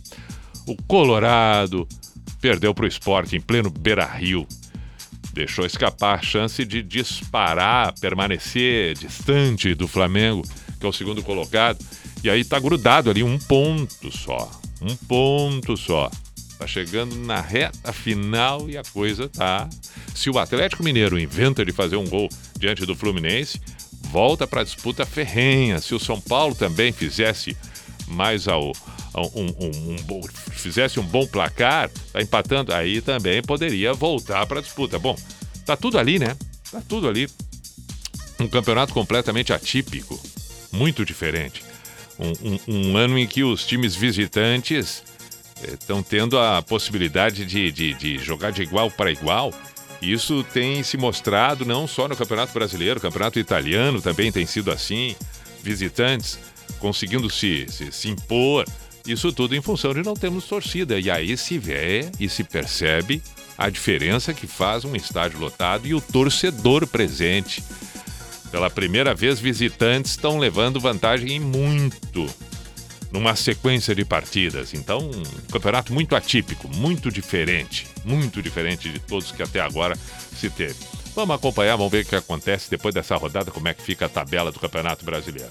[0.70, 1.86] o Colorado
[2.40, 4.46] perdeu para o esporte em pleno Beira Rio.
[5.32, 10.42] deixou escapar a chance de disparar, permanecer distante do Flamengo,
[10.78, 11.78] que é o segundo colocado.
[12.22, 14.48] E aí tá grudado ali um ponto só.
[14.80, 16.08] Um ponto só.
[16.56, 19.68] Tá chegando na reta final e a coisa tá.
[20.14, 23.60] Se o Atlético Mineiro inventa de fazer um gol diante do Fluminense,
[24.02, 25.80] volta para a disputa ferrenha.
[25.80, 27.56] Se o São Paulo também fizesse
[28.06, 28.72] mais ao,
[29.16, 34.60] um, um- um bom- fizesse um bom placar, tá empatando, aí também poderia voltar para
[34.60, 34.98] a disputa.
[34.98, 35.16] Bom,
[35.66, 36.36] tá tudo ali, né?
[36.70, 37.28] Tá tudo ali.
[38.38, 40.18] Um campeonato completamente atípico,
[40.72, 41.62] muito diferente.
[42.18, 42.60] Um, um-
[42.92, 45.02] um ano em que os times visitantes
[45.62, 49.52] estão tendo a possibilidade de, de- de jogar de igual para igual.
[50.00, 54.70] Isso tem se mostrado não só no Campeonato Brasileiro, o Campeonato Italiano também tem sido
[54.70, 55.14] assim.
[55.62, 56.38] Visitantes
[56.78, 58.64] conseguindo se, se, se impor.
[59.06, 60.98] Isso tudo em função de não termos torcida.
[60.98, 63.22] E aí se vê e se percebe
[63.56, 67.62] a diferença que faz um estádio lotado e o torcedor presente.
[68.50, 72.26] Pela primeira vez, visitantes estão levando vantagem em muito
[73.12, 74.72] numa sequência de partidas.
[74.72, 75.22] Então, um
[75.52, 79.96] campeonato muito atípico, muito diferente, muito diferente de todos que até agora
[80.36, 80.76] se teve.
[81.14, 84.08] Vamos acompanhar, vamos ver o que acontece depois dessa rodada, como é que fica a
[84.08, 85.50] tabela do Campeonato Brasileiro.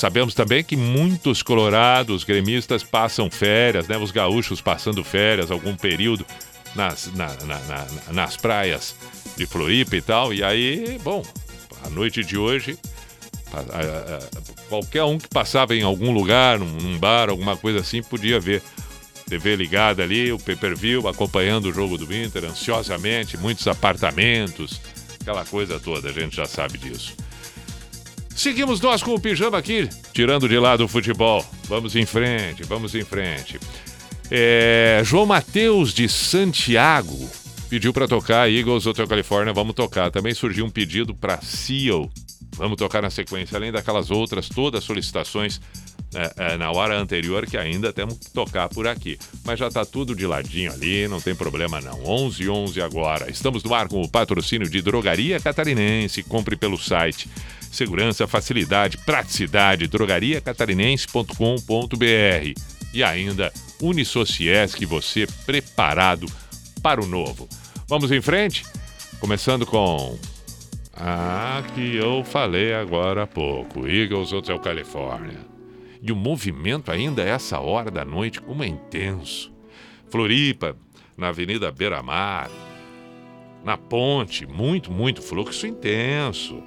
[0.00, 3.98] Sabemos também que muitos colorados, gremistas passam férias, né?
[3.98, 6.24] Os gaúchos passando férias, algum período
[6.74, 8.96] nas, na- na- na- nas praias
[9.36, 10.32] de Floripa e tal.
[10.32, 11.22] E aí, bom,
[11.84, 12.78] a noite de hoje,
[14.70, 18.62] qualquer um que passava em algum lugar, num bar, alguma coisa assim, podia ver.
[19.28, 24.80] TV ligada ali, o pay-per-view, acompanhando o jogo do Inter ansiosamente, muitos apartamentos,
[25.20, 27.14] aquela coisa toda, a gente já sabe disso.
[28.40, 31.44] Seguimos nós com o pijama aqui, tirando de lado o futebol.
[31.64, 33.60] Vamos em frente, vamos em frente.
[34.30, 37.28] É, João Matheus de Santiago
[37.68, 40.10] pediu para tocar Eagles Hotel California, vamos tocar.
[40.10, 42.10] Também surgiu um pedido para Seal,
[42.56, 45.60] vamos tocar na sequência, além daquelas outras, todas as solicitações
[46.14, 49.18] é, é, na hora anterior que ainda temos que tocar por aqui.
[49.44, 52.02] Mas já tá tudo de ladinho ali, não tem problema não.
[52.06, 53.30] 11 11 agora.
[53.30, 56.22] Estamos no ar com o patrocínio de Drogaria Catarinense.
[56.22, 57.28] Compre pelo site.
[57.70, 59.86] Segurança, facilidade, praticidade.
[59.86, 62.60] drogariacatarinense.com.br
[62.92, 66.26] e ainda Unisociesc, você preparado
[66.82, 67.48] para o novo.
[67.88, 68.64] Vamos em frente?
[69.20, 70.18] Começando com
[71.02, 73.88] ah, que eu falei agora há pouco.
[73.88, 75.38] Eagles Hotel California.
[76.02, 79.50] E o movimento ainda essa hora da noite, como é intenso.
[80.10, 80.76] Floripa,
[81.16, 82.50] na Avenida Beira Mar,
[83.64, 86.62] na ponte, muito, muito fluxo intenso.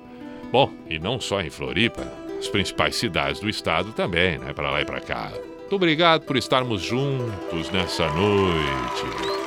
[0.53, 2.03] Bom, e não só em Floripa,
[2.37, 4.53] as principais cidades do estado também, né?
[4.53, 5.31] Para lá e para cá.
[5.61, 9.42] Muito obrigado por estarmos juntos nessa noite.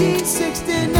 [0.00, 0.96] 1969,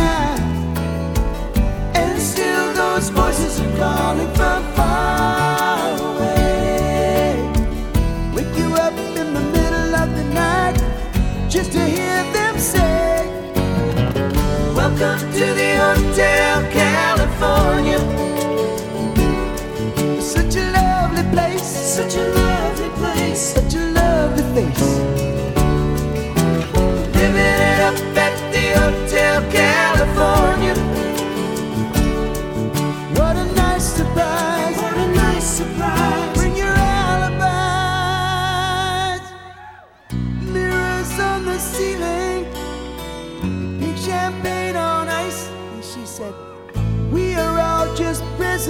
[1.97, 7.33] and still those voices are calling from far away.
[8.35, 10.77] Wake you up in the middle of the night
[11.49, 13.27] just to hear them say,
[14.75, 16.60] Welcome to the hotel.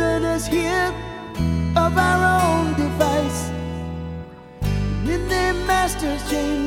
[0.01, 0.95] prisoners here
[1.77, 3.51] of our own device.
[4.63, 6.60] And in their master's chains.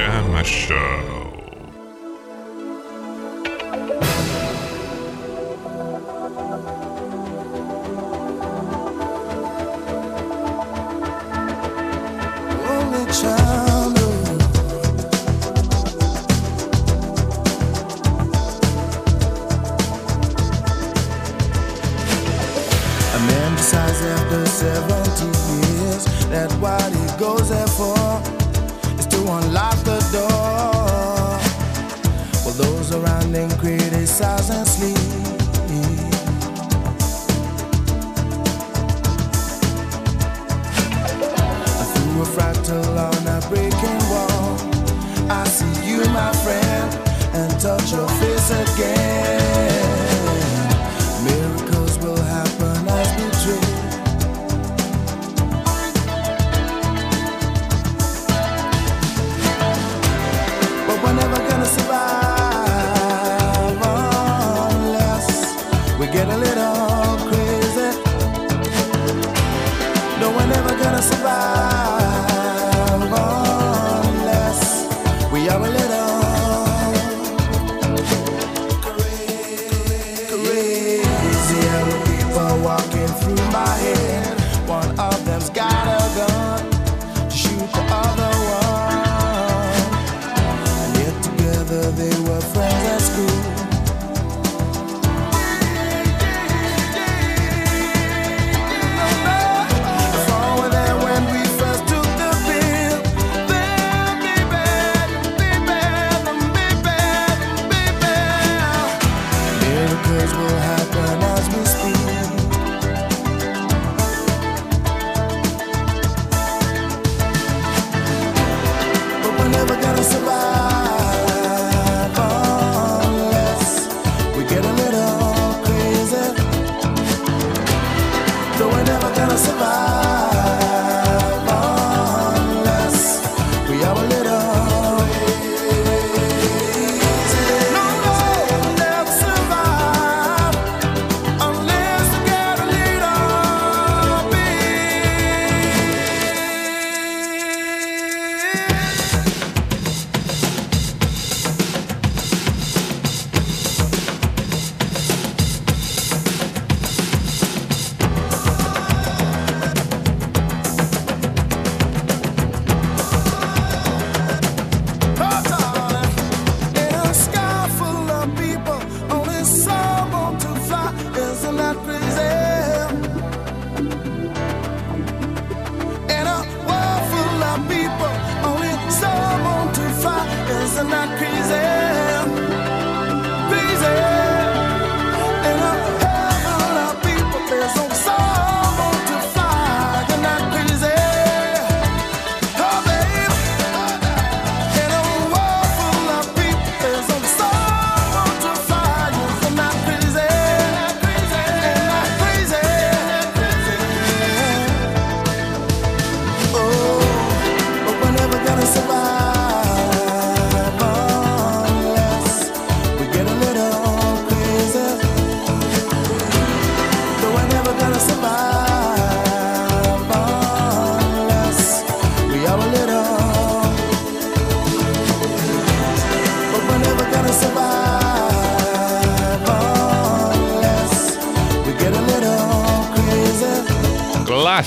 [0.00, 1.19] chama, Show.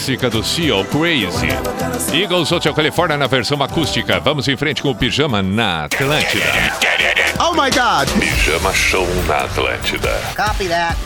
[0.04, 1.48] clássica do Seal Crazy.
[2.14, 4.20] Eagles Hotel California na versão acústica.
[4.20, 6.44] Vamos em frente com o pijama na Atlântida.
[7.40, 8.10] Oh my God!
[8.20, 10.12] Pijama Show na Atlântida.
[10.36, 10.98] Copy that.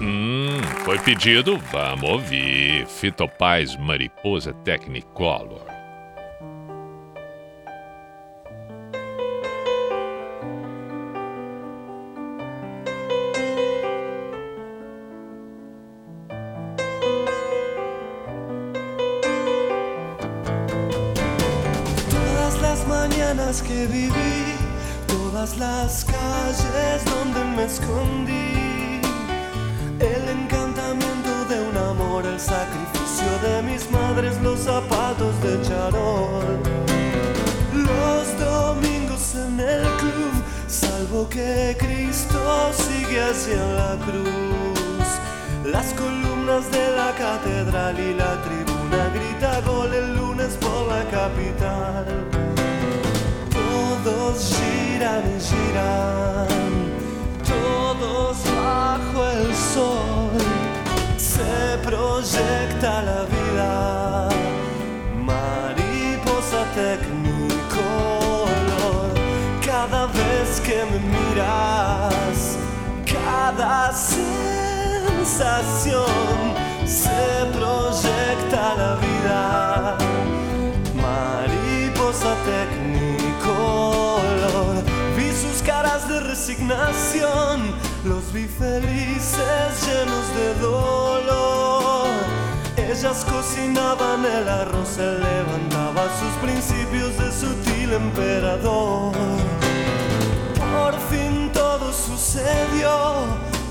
[0.00, 2.86] Hum, foi pedido, vamos ouvir.
[2.86, 5.67] Fitopaz Mariposa Technicolor.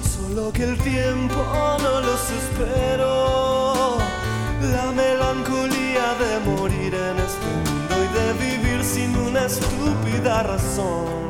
[0.02, 1.36] Solo que el tiempo
[1.84, 3.98] no los esperó.
[4.62, 11.30] La melancolía de morir en este mundo y de vivir sin una estúpida razón.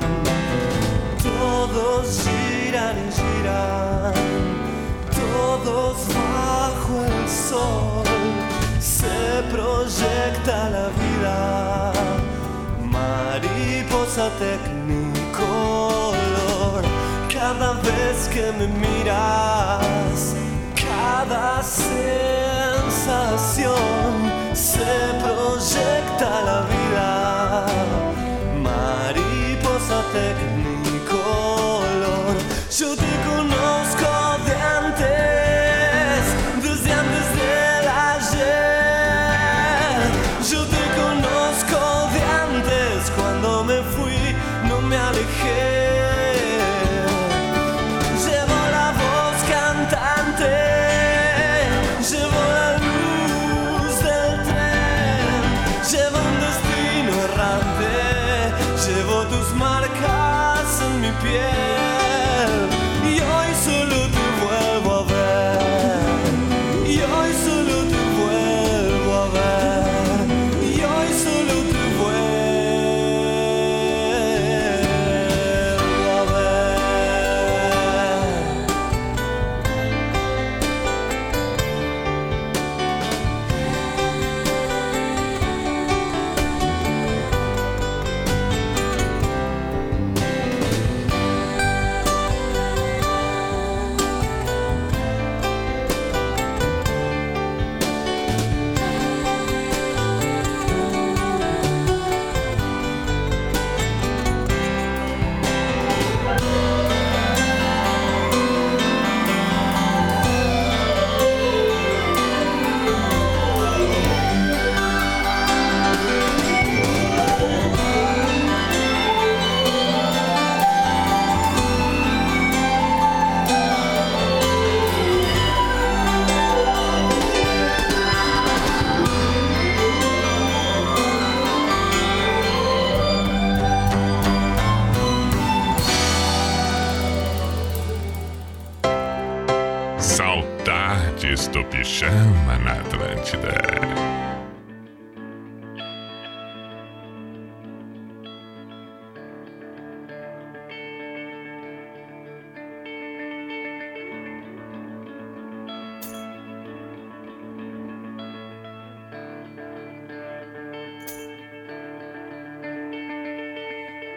[1.21, 4.13] Todos giran y giran,
[5.11, 5.97] todos
[6.33, 8.03] bajo el sol.
[8.79, 11.93] Se proyecta la vida,
[12.89, 16.06] mariposa tecnicolor.
[17.49, 20.35] Cada vez que me miras,
[20.75, 22.03] cada sensación
[24.53, 24.91] se
[25.23, 27.09] proyecta la vida.
[28.61, 31.55] Mariposa tecnicolor.
[32.77, 34.26] Yo te conozco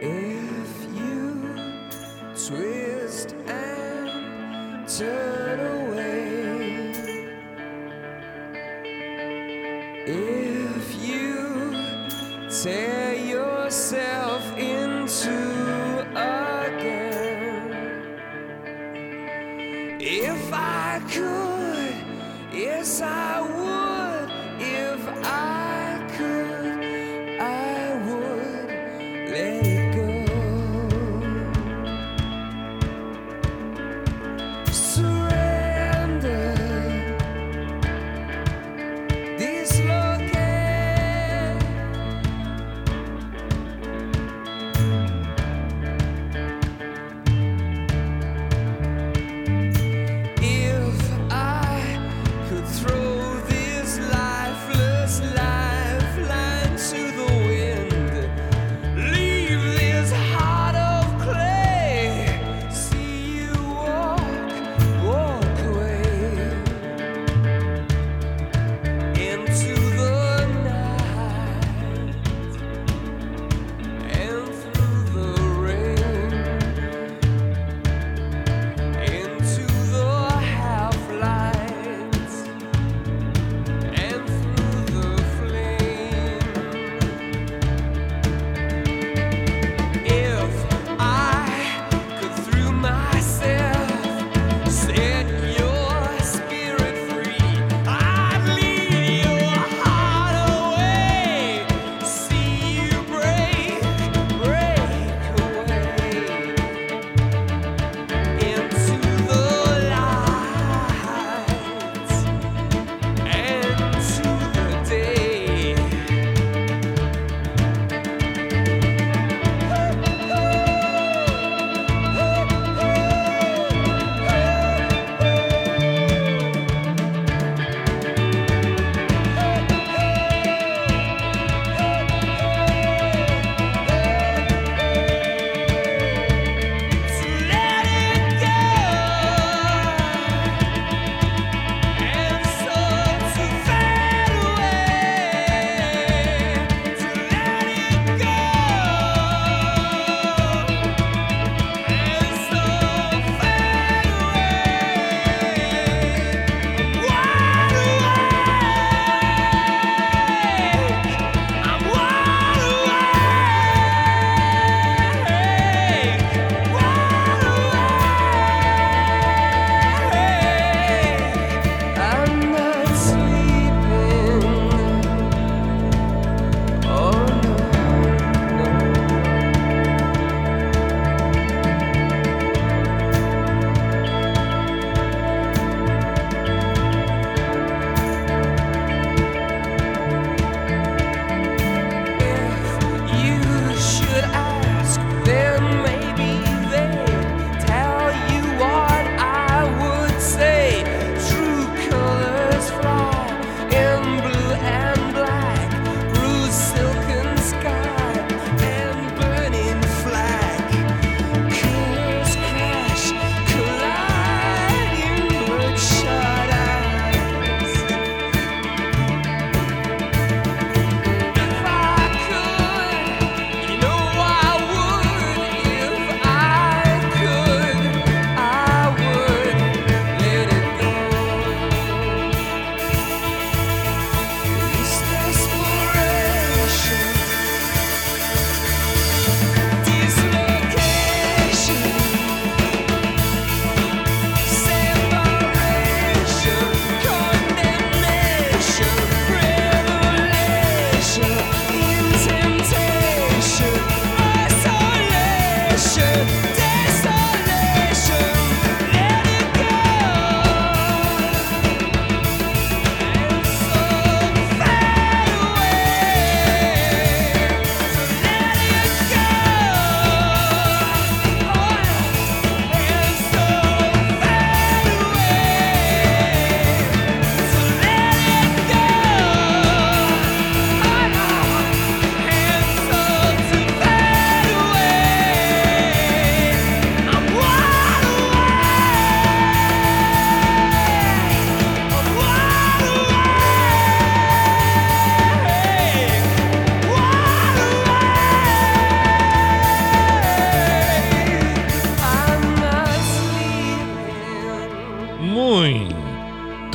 [0.03, 1.45] If you
[2.33, 6.95] twist and turn away,
[10.07, 17.69] if you tear yourself into again,
[20.01, 21.95] if I could,
[22.55, 23.40] yes, I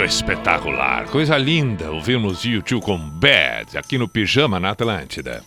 [0.06, 1.92] Espetacular, coisa linda.
[1.92, 5.44] Ouvimos YouTube com Bad aqui no Pijama na Atlântida.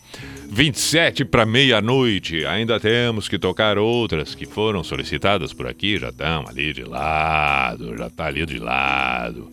[0.50, 2.44] 27 para meia-noite.
[2.44, 7.96] Ainda temos que tocar outras que foram solicitadas por aqui, já estão ali de lado,
[7.96, 9.48] já tá ali de lado.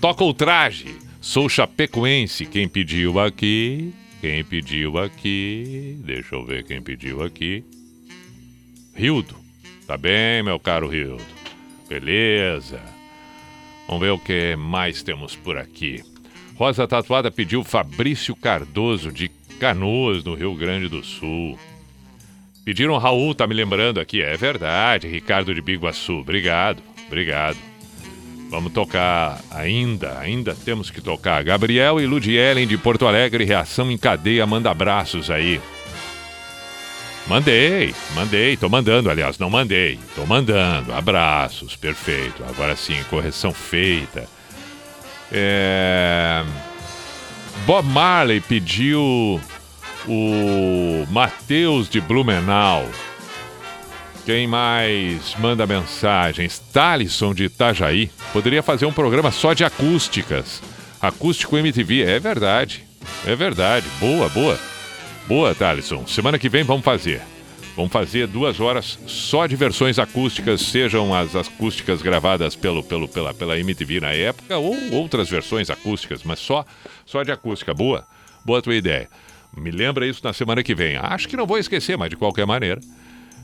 [0.00, 0.98] Toca o traje.
[1.20, 2.44] Sou chapecoense.
[2.44, 3.94] Quem pediu aqui?
[4.20, 5.96] Quem pediu aqui?
[6.04, 7.62] Deixa eu ver quem pediu aqui.
[8.96, 9.36] Rildo.
[9.86, 11.22] Tá bem, meu caro Rildo?
[11.88, 12.99] Beleza.
[13.90, 16.04] Vamos ver o que mais temos por aqui.
[16.54, 19.28] Rosa Tatuada pediu Fabrício Cardoso de
[19.58, 21.58] Canoas, no Rio Grande do Sul.
[22.64, 24.22] Pediram Raul, tá me lembrando aqui.
[24.22, 26.18] É verdade, Ricardo de Biguaçu.
[26.18, 27.56] Obrigado, obrigado.
[28.48, 31.42] Vamos tocar ainda, ainda temos que tocar.
[31.42, 35.60] Gabriel e Ludielen de Porto Alegre, reação em cadeia, manda abraços aí.
[37.30, 40.92] Mandei, mandei, tô mandando, aliás, não mandei, tô mandando.
[40.92, 42.42] Abraços, perfeito.
[42.42, 44.26] Agora sim, correção feita.
[45.30, 46.42] É...
[47.64, 49.40] Bob Marley pediu
[50.08, 52.84] o Matheus de Blumenau.
[54.26, 56.58] Quem mais manda mensagens?
[56.72, 58.10] Talisson de Itajaí.
[58.32, 60.60] Poderia fazer um programa só de acústicas.
[61.00, 62.82] Acústico MTV, é verdade.
[63.24, 63.86] É verdade.
[64.00, 64.58] Boa, boa.
[65.30, 66.08] Boa, Thalisson.
[66.08, 67.22] Semana que vem vamos fazer.
[67.76, 73.32] Vamos fazer duas horas só de versões acústicas, sejam as acústicas gravadas pelo, pelo, pela,
[73.32, 76.64] pela MTV na época ou outras versões acústicas, mas só,
[77.06, 77.72] só de acústica.
[77.72, 78.04] Boa,
[78.44, 79.08] boa tua ideia.
[79.56, 80.96] Me lembra isso na semana que vem.
[80.96, 82.80] Acho que não vou esquecer, mas de qualquer maneira,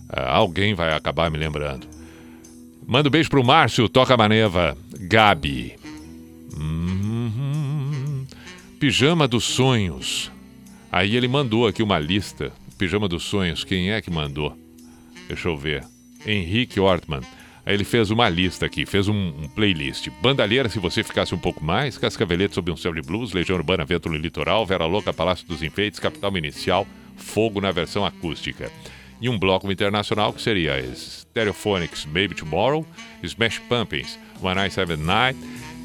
[0.09, 1.87] ah, alguém vai acabar me lembrando.
[2.85, 5.77] Manda um beijo pro Márcio, toca maneva, Gabi.
[6.59, 8.27] Hum,
[8.81, 10.35] pijama dos sonhos.
[10.97, 12.51] Aí ele mandou aqui uma lista.
[12.79, 14.57] Pijama dos Sonhos, quem é que mandou?
[15.29, 15.85] Deixa eu ver.
[16.25, 17.21] Henrique Ortman.
[17.67, 20.09] Aí ele fez uma lista aqui, fez um, um playlist.
[20.23, 21.99] Bandalheira, se você ficasse um pouco mais.
[21.99, 23.35] Cascavelete sob um céu de blues.
[23.35, 24.65] Legião Urbana, Vento no Litoral.
[24.65, 26.01] Vera Louca, Palácio dos Enfeites.
[26.01, 26.87] Capital Inicial.
[27.15, 28.73] Fogo na versão acústica.
[29.21, 32.87] E um bloco internacional que seria Stereophonics, Maybe Tomorrow.
[33.23, 35.39] Smash Pumpkins, One Night Seven Night.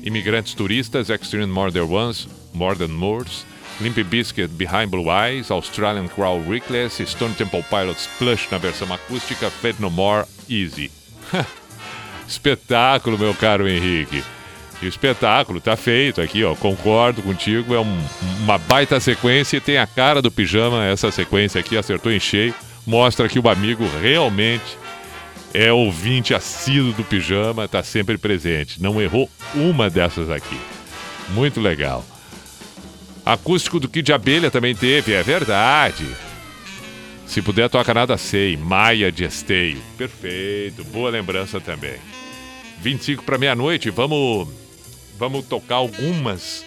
[0.04, 3.46] Imigrantes Turistas, Extreme Modern Ones, Modern Moors.
[3.82, 9.50] Limp Bizkit Behind Blue Eyes, Australian Crow Reckless, Stone Temple Pilots Plush na versão acústica,
[9.50, 10.92] Fade No More Easy.
[12.28, 14.24] Espetáculo, meu caro Henrique.
[14.82, 16.56] Espetáculo, tá feito aqui, ó.
[16.56, 18.04] Concordo contigo, é um-
[18.44, 20.86] uma baita sequência e tem a cara do pijama.
[20.86, 22.54] Essa sequência aqui acertou em cheio.
[22.86, 24.78] Mostra que o amigo realmente
[25.54, 28.82] é ouvinte assíduo do pijama, tá sempre presente.
[28.82, 30.58] Não errou uma dessas aqui.
[31.30, 32.04] Muito legal.
[33.34, 36.06] Acústico do Kid de Abelha também teve, é verdade.
[37.26, 38.58] Se puder, toca nada sei.
[38.58, 39.82] Maia de Esteio.
[39.98, 41.96] Perfeito, boa lembrança também.
[42.82, 44.48] 25 para meia-noite, vamos
[45.18, 46.66] vamos tocar algumas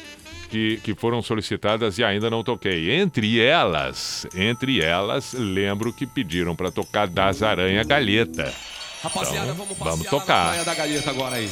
[0.49, 2.93] que, que foram solicitadas e ainda não toquei.
[2.93, 8.55] Entre elas, entre elas, lembro que pediram para tocar Das Aranha Galheta.
[9.03, 10.45] Rapaziada, Então, vamos vamos tocar.
[10.45, 11.51] na praia da galheta agora aí.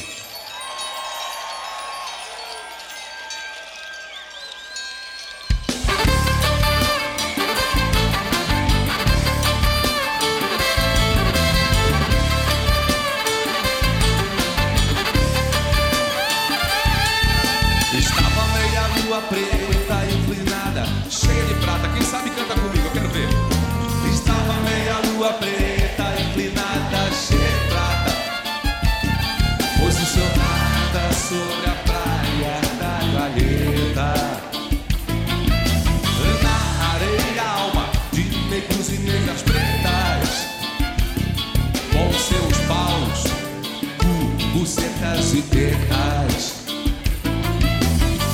[45.34, 46.54] E tetas.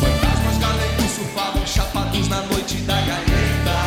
[0.00, 3.78] Fantasmas galegos surfavam chapados na noite da galheta.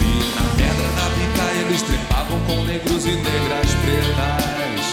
[0.00, 4.86] E na pedra da bica eles trepavam com negros e negras pretas.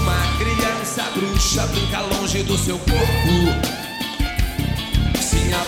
[0.00, 3.72] Uma criança bruxa brinca longe do seu corpo.
[5.20, 5.64] Sim, a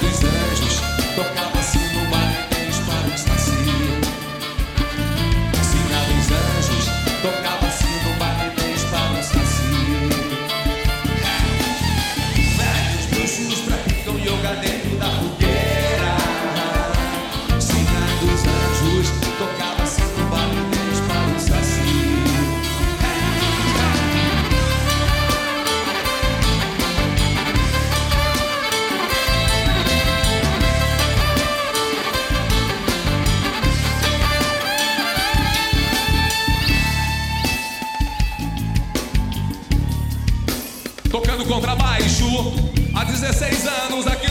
[43.24, 44.23] 16 anos aqui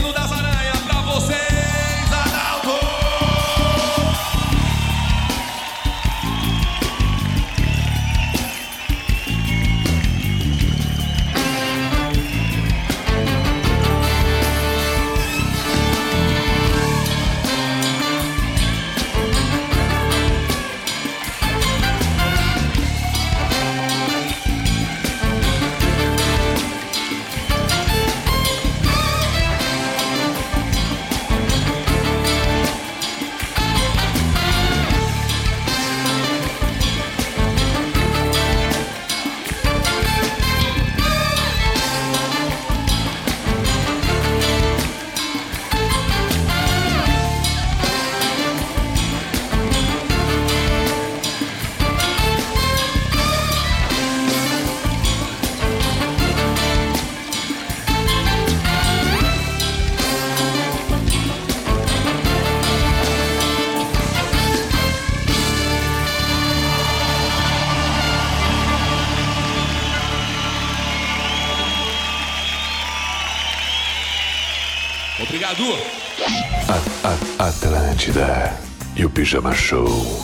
[79.24, 80.23] Pijama Show.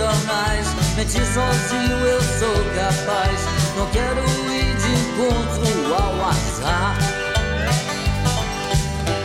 [0.00, 0.66] Jornais.
[0.96, 3.40] Mentir sozinho eu sou capaz.
[3.76, 4.20] Não quero
[4.50, 6.96] ir de encontro ao azar.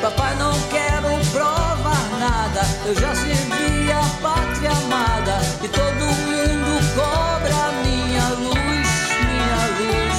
[0.01, 2.61] Papai, não quero provar nada.
[2.85, 5.39] Eu já servi a pátria amada.
[5.63, 8.87] E todo mundo cobra minha luz,
[9.31, 10.17] minha luz.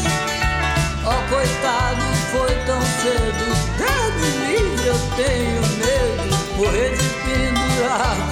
[1.05, 3.47] Oh, coitado, foi tão cedo.
[3.79, 6.37] Deus livre, eu tenho medo.
[6.57, 8.26] Morrer de pendurado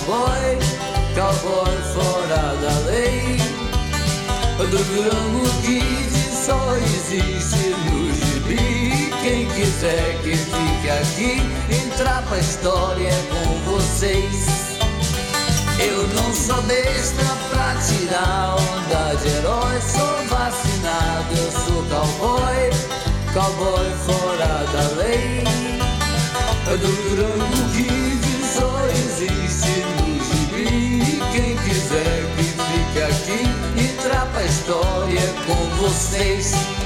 [0.00, 0.58] cowboy,
[1.14, 3.36] cowboy fora da lei.
[4.58, 6.10] Do Durango Kid
[6.46, 9.10] só existe no gibi.
[9.22, 11.42] Quem quiser que fique aqui,
[11.74, 14.78] entrar pra história com vocês.
[15.78, 19.80] Eu não sou besta pra tirar onda de herói.
[19.80, 22.70] Sou vacinado, eu sou cowboy,
[23.32, 25.44] cowboy fora da lei.
[26.70, 27.99] Do Durango Kid
[35.80, 36.79] vocês.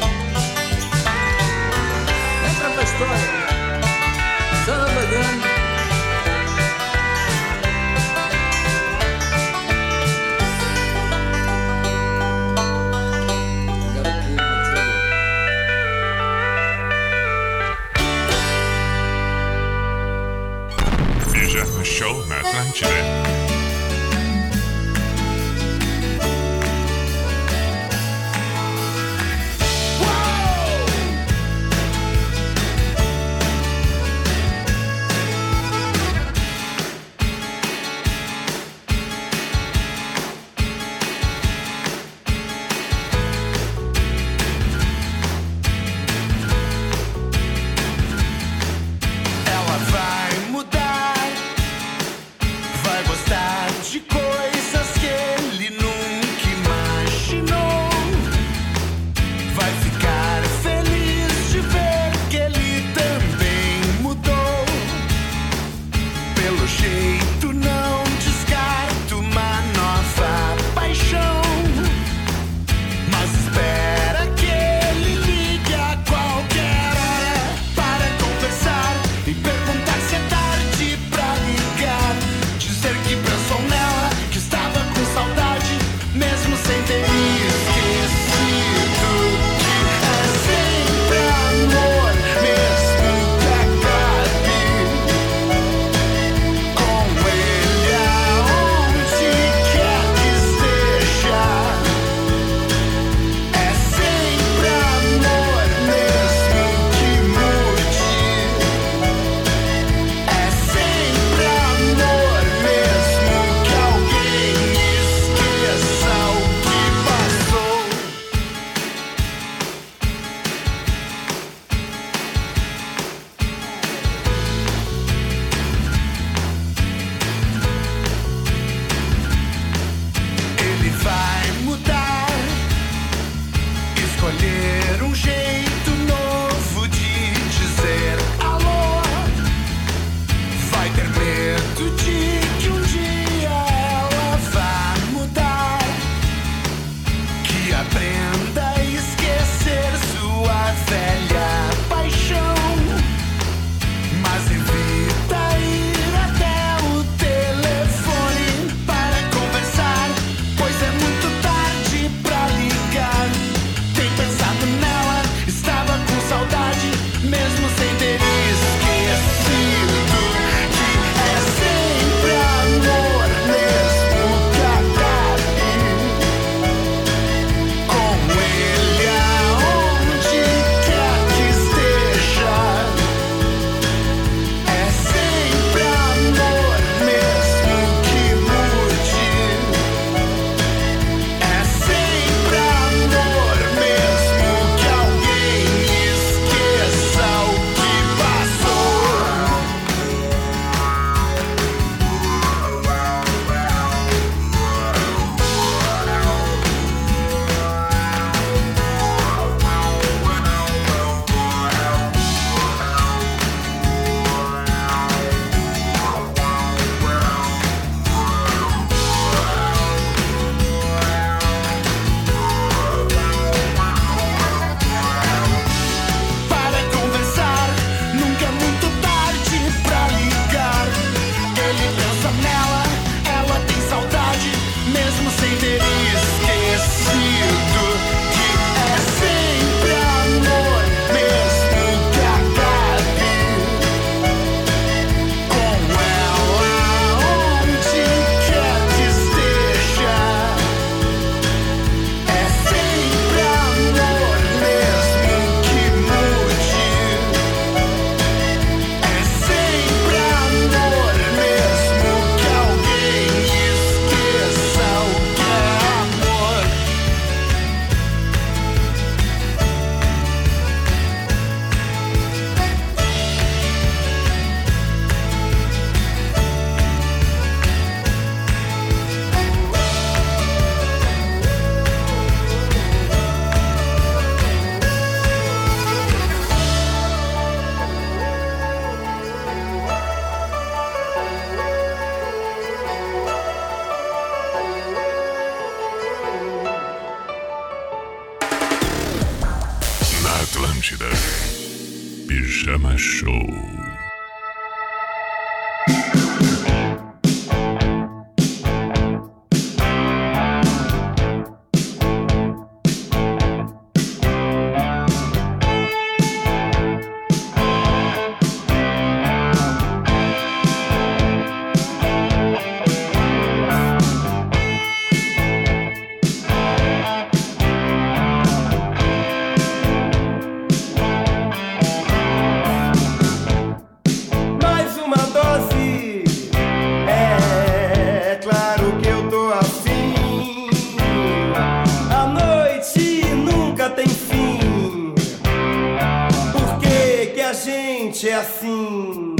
[348.15, 349.35] Gente é assim?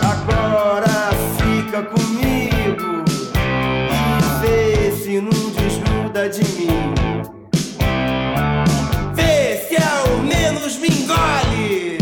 [0.00, 3.04] Agora fica comigo
[3.90, 6.94] e vê se não desgruda de mim.
[9.12, 11.98] Vê se ao menos me engole,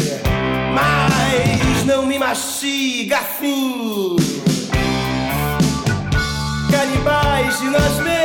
[0.75, 4.17] mas não me mastiga assim.
[6.71, 8.18] Canibais de nós mesmos,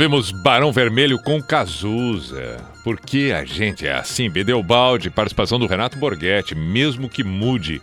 [0.00, 2.56] Ouvimos Barão Vermelho com Cazuza.
[2.82, 7.82] Porque a gente é assim, Bedeu Balde, participação do Renato Borghetti, mesmo que mude.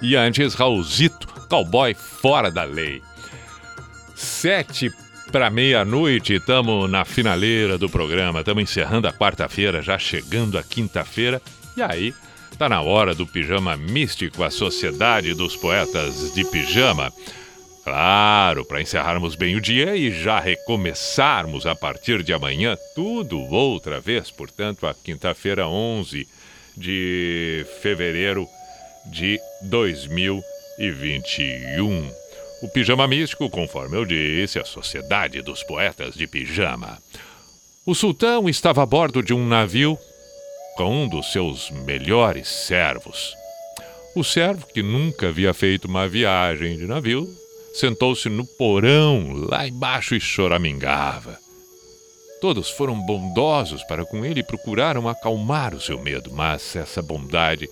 [0.00, 3.02] E antes, Raulzito, cowboy fora da lei.
[4.14, 4.90] Sete
[5.30, 11.42] para meia-noite, estamos na finaleira do programa, estamos encerrando a quarta-feira, já chegando a quinta-feira.
[11.76, 12.14] E aí,
[12.58, 17.12] Tá na hora do pijama místico, a Sociedade dos Poetas de Pijama.
[17.84, 24.00] Claro, para encerrarmos bem o dia e já recomeçarmos a partir de amanhã tudo outra
[24.00, 26.28] vez, portanto, a quinta-feira 11
[26.76, 28.46] de fevereiro
[29.06, 32.08] de 2021.
[32.62, 36.96] O Pijama Místico, conforme eu disse, a Sociedade dos Poetas de Pijama.
[37.84, 39.98] O sultão estava a bordo de um navio
[40.76, 43.34] com um dos seus melhores servos.
[44.14, 47.28] O servo, que nunca havia feito uma viagem de navio,
[47.72, 51.38] sentou-se no porão lá embaixo e choramingava.
[52.40, 57.68] Todos foram bondosos para com ele e procuraram acalmar o seu medo, mas essa bondade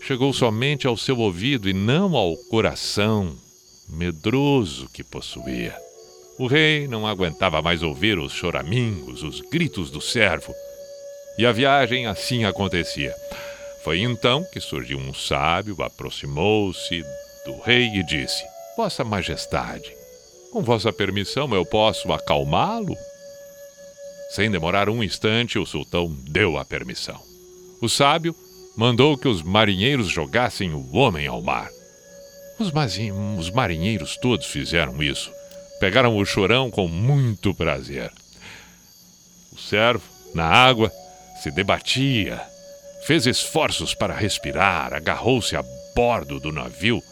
[0.00, 3.36] chegou somente ao seu ouvido e não ao coração
[3.88, 5.76] medroso que possuía.
[6.38, 10.54] O rei não aguentava mais ouvir os choramingos, os gritos do servo.
[11.36, 13.14] E a viagem assim acontecia.
[13.84, 17.02] Foi então que surgiu um sábio, aproximou-se
[17.44, 18.42] do rei e disse:
[18.80, 19.94] Vossa Majestade,
[20.50, 22.96] com vossa permissão eu posso acalmá-lo?
[24.30, 27.20] Sem demorar um instante, o sultão deu a permissão.
[27.82, 28.34] O sábio
[28.74, 31.68] mandou que os marinheiros jogassem o homem ao mar.
[32.58, 32.72] Os,
[33.38, 35.30] os marinheiros todos fizeram isso.
[35.78, 38.10] Pegaram o chorão com muito prazer.
[39.52, 40.90] O servo, na água,
[41.42, 42.40] se debatia,
[43.06, 45.62] fez esforços para respirar, agarrou-se a
[45.94, 47.02] bordo do navio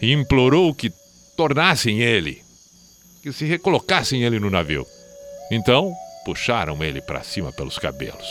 [0.00, 0.92] e implorou que
[1.36, 2.42] tornassem ele,
[3.22, 4.86] que se recolocassem ele no navio.
[5.50, 5.94] Então,
[6.24, 8.26] puxaram ele para cima pelos cabelos.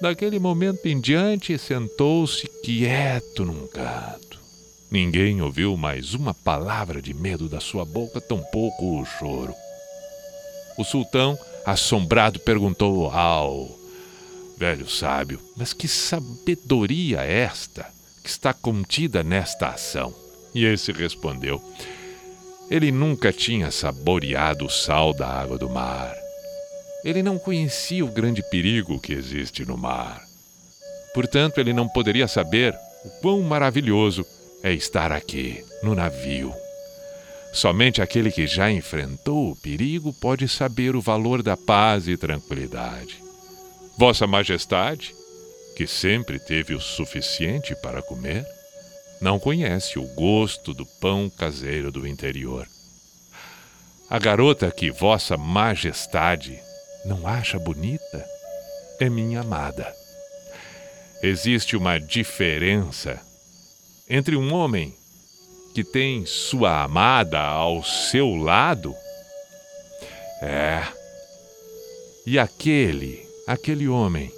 [0.00, 4.40] Daquele momento em diante, sentou-se quieto num canto.
[4.90, 9.54] Ninguém ouviu mais uma palavra de medo da sua boca, tampouco o choro.
[10.78, 13.68] O sultão, assombrado, perguntou ao
[14.56, 17.86] velho sábio: Mas que sabedoria é esta
[18.22, 20.14] que está contida nesta ação?
[20.54, 21.62] E esse respondeu:
[22.70, 26.14] Ele nunca tinha saboreado o sal da água do mar.
[27.04, 30.22] Ele não conhecia o grande perigo que existe no mar.
[31.14, 32.74] Portanto, ele não poderia saber
[33.04, 34.24] o quão maravilhoso
[34.62, 36.54] é estar aqui, no navio.
[37.52, 43.18] Somente aquele que já enfrentou o perigo pode saber o valor da paz e tranquilidade.
[43.98, 45.14] Vossa Majestade,
[45.76, 48.46] que sempre teve o suficiente para comer,
[49.20, 52.66] não conhece o gosto do pão caseiro do interior.
[54.08, 56.58] A garota que Vossa Majestade
[57.04, 58.26] não acha bonita
[58.98, 59.94] é minha amada.
[61.22, 63.20] Existe uma diferença
[64.08, 64.94] entre um homem
[65.74, 68.94] que tem sua amada ao seu lado
[70.42, 70.82] é
[72.26, 74.32] e aquele, aquele homem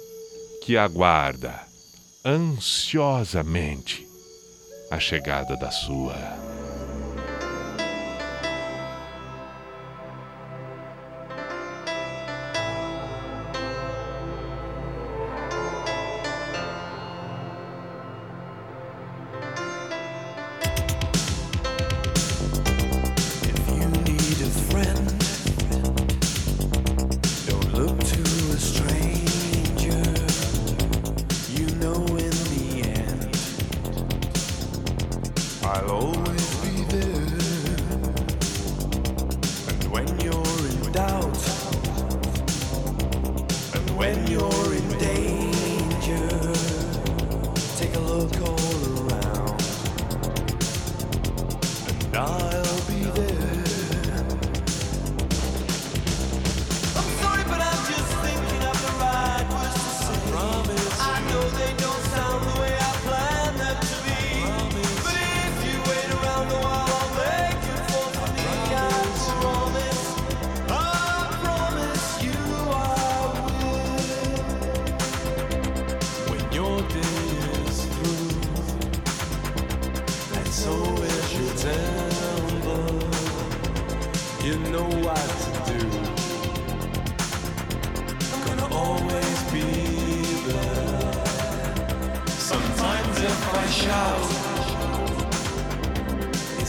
[0.61, 1.61] que aguarda
[2.25, 4.07] ansiosamente
[4.93, 6.13] a chegada da sua.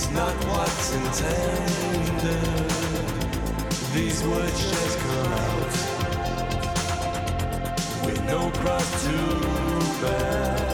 [0.05, 2.71] It's not what's intended.
[3.95, 5.73] These words just come out
[8.05, 9.17] with no cross to
[10.03, 10.74] bear.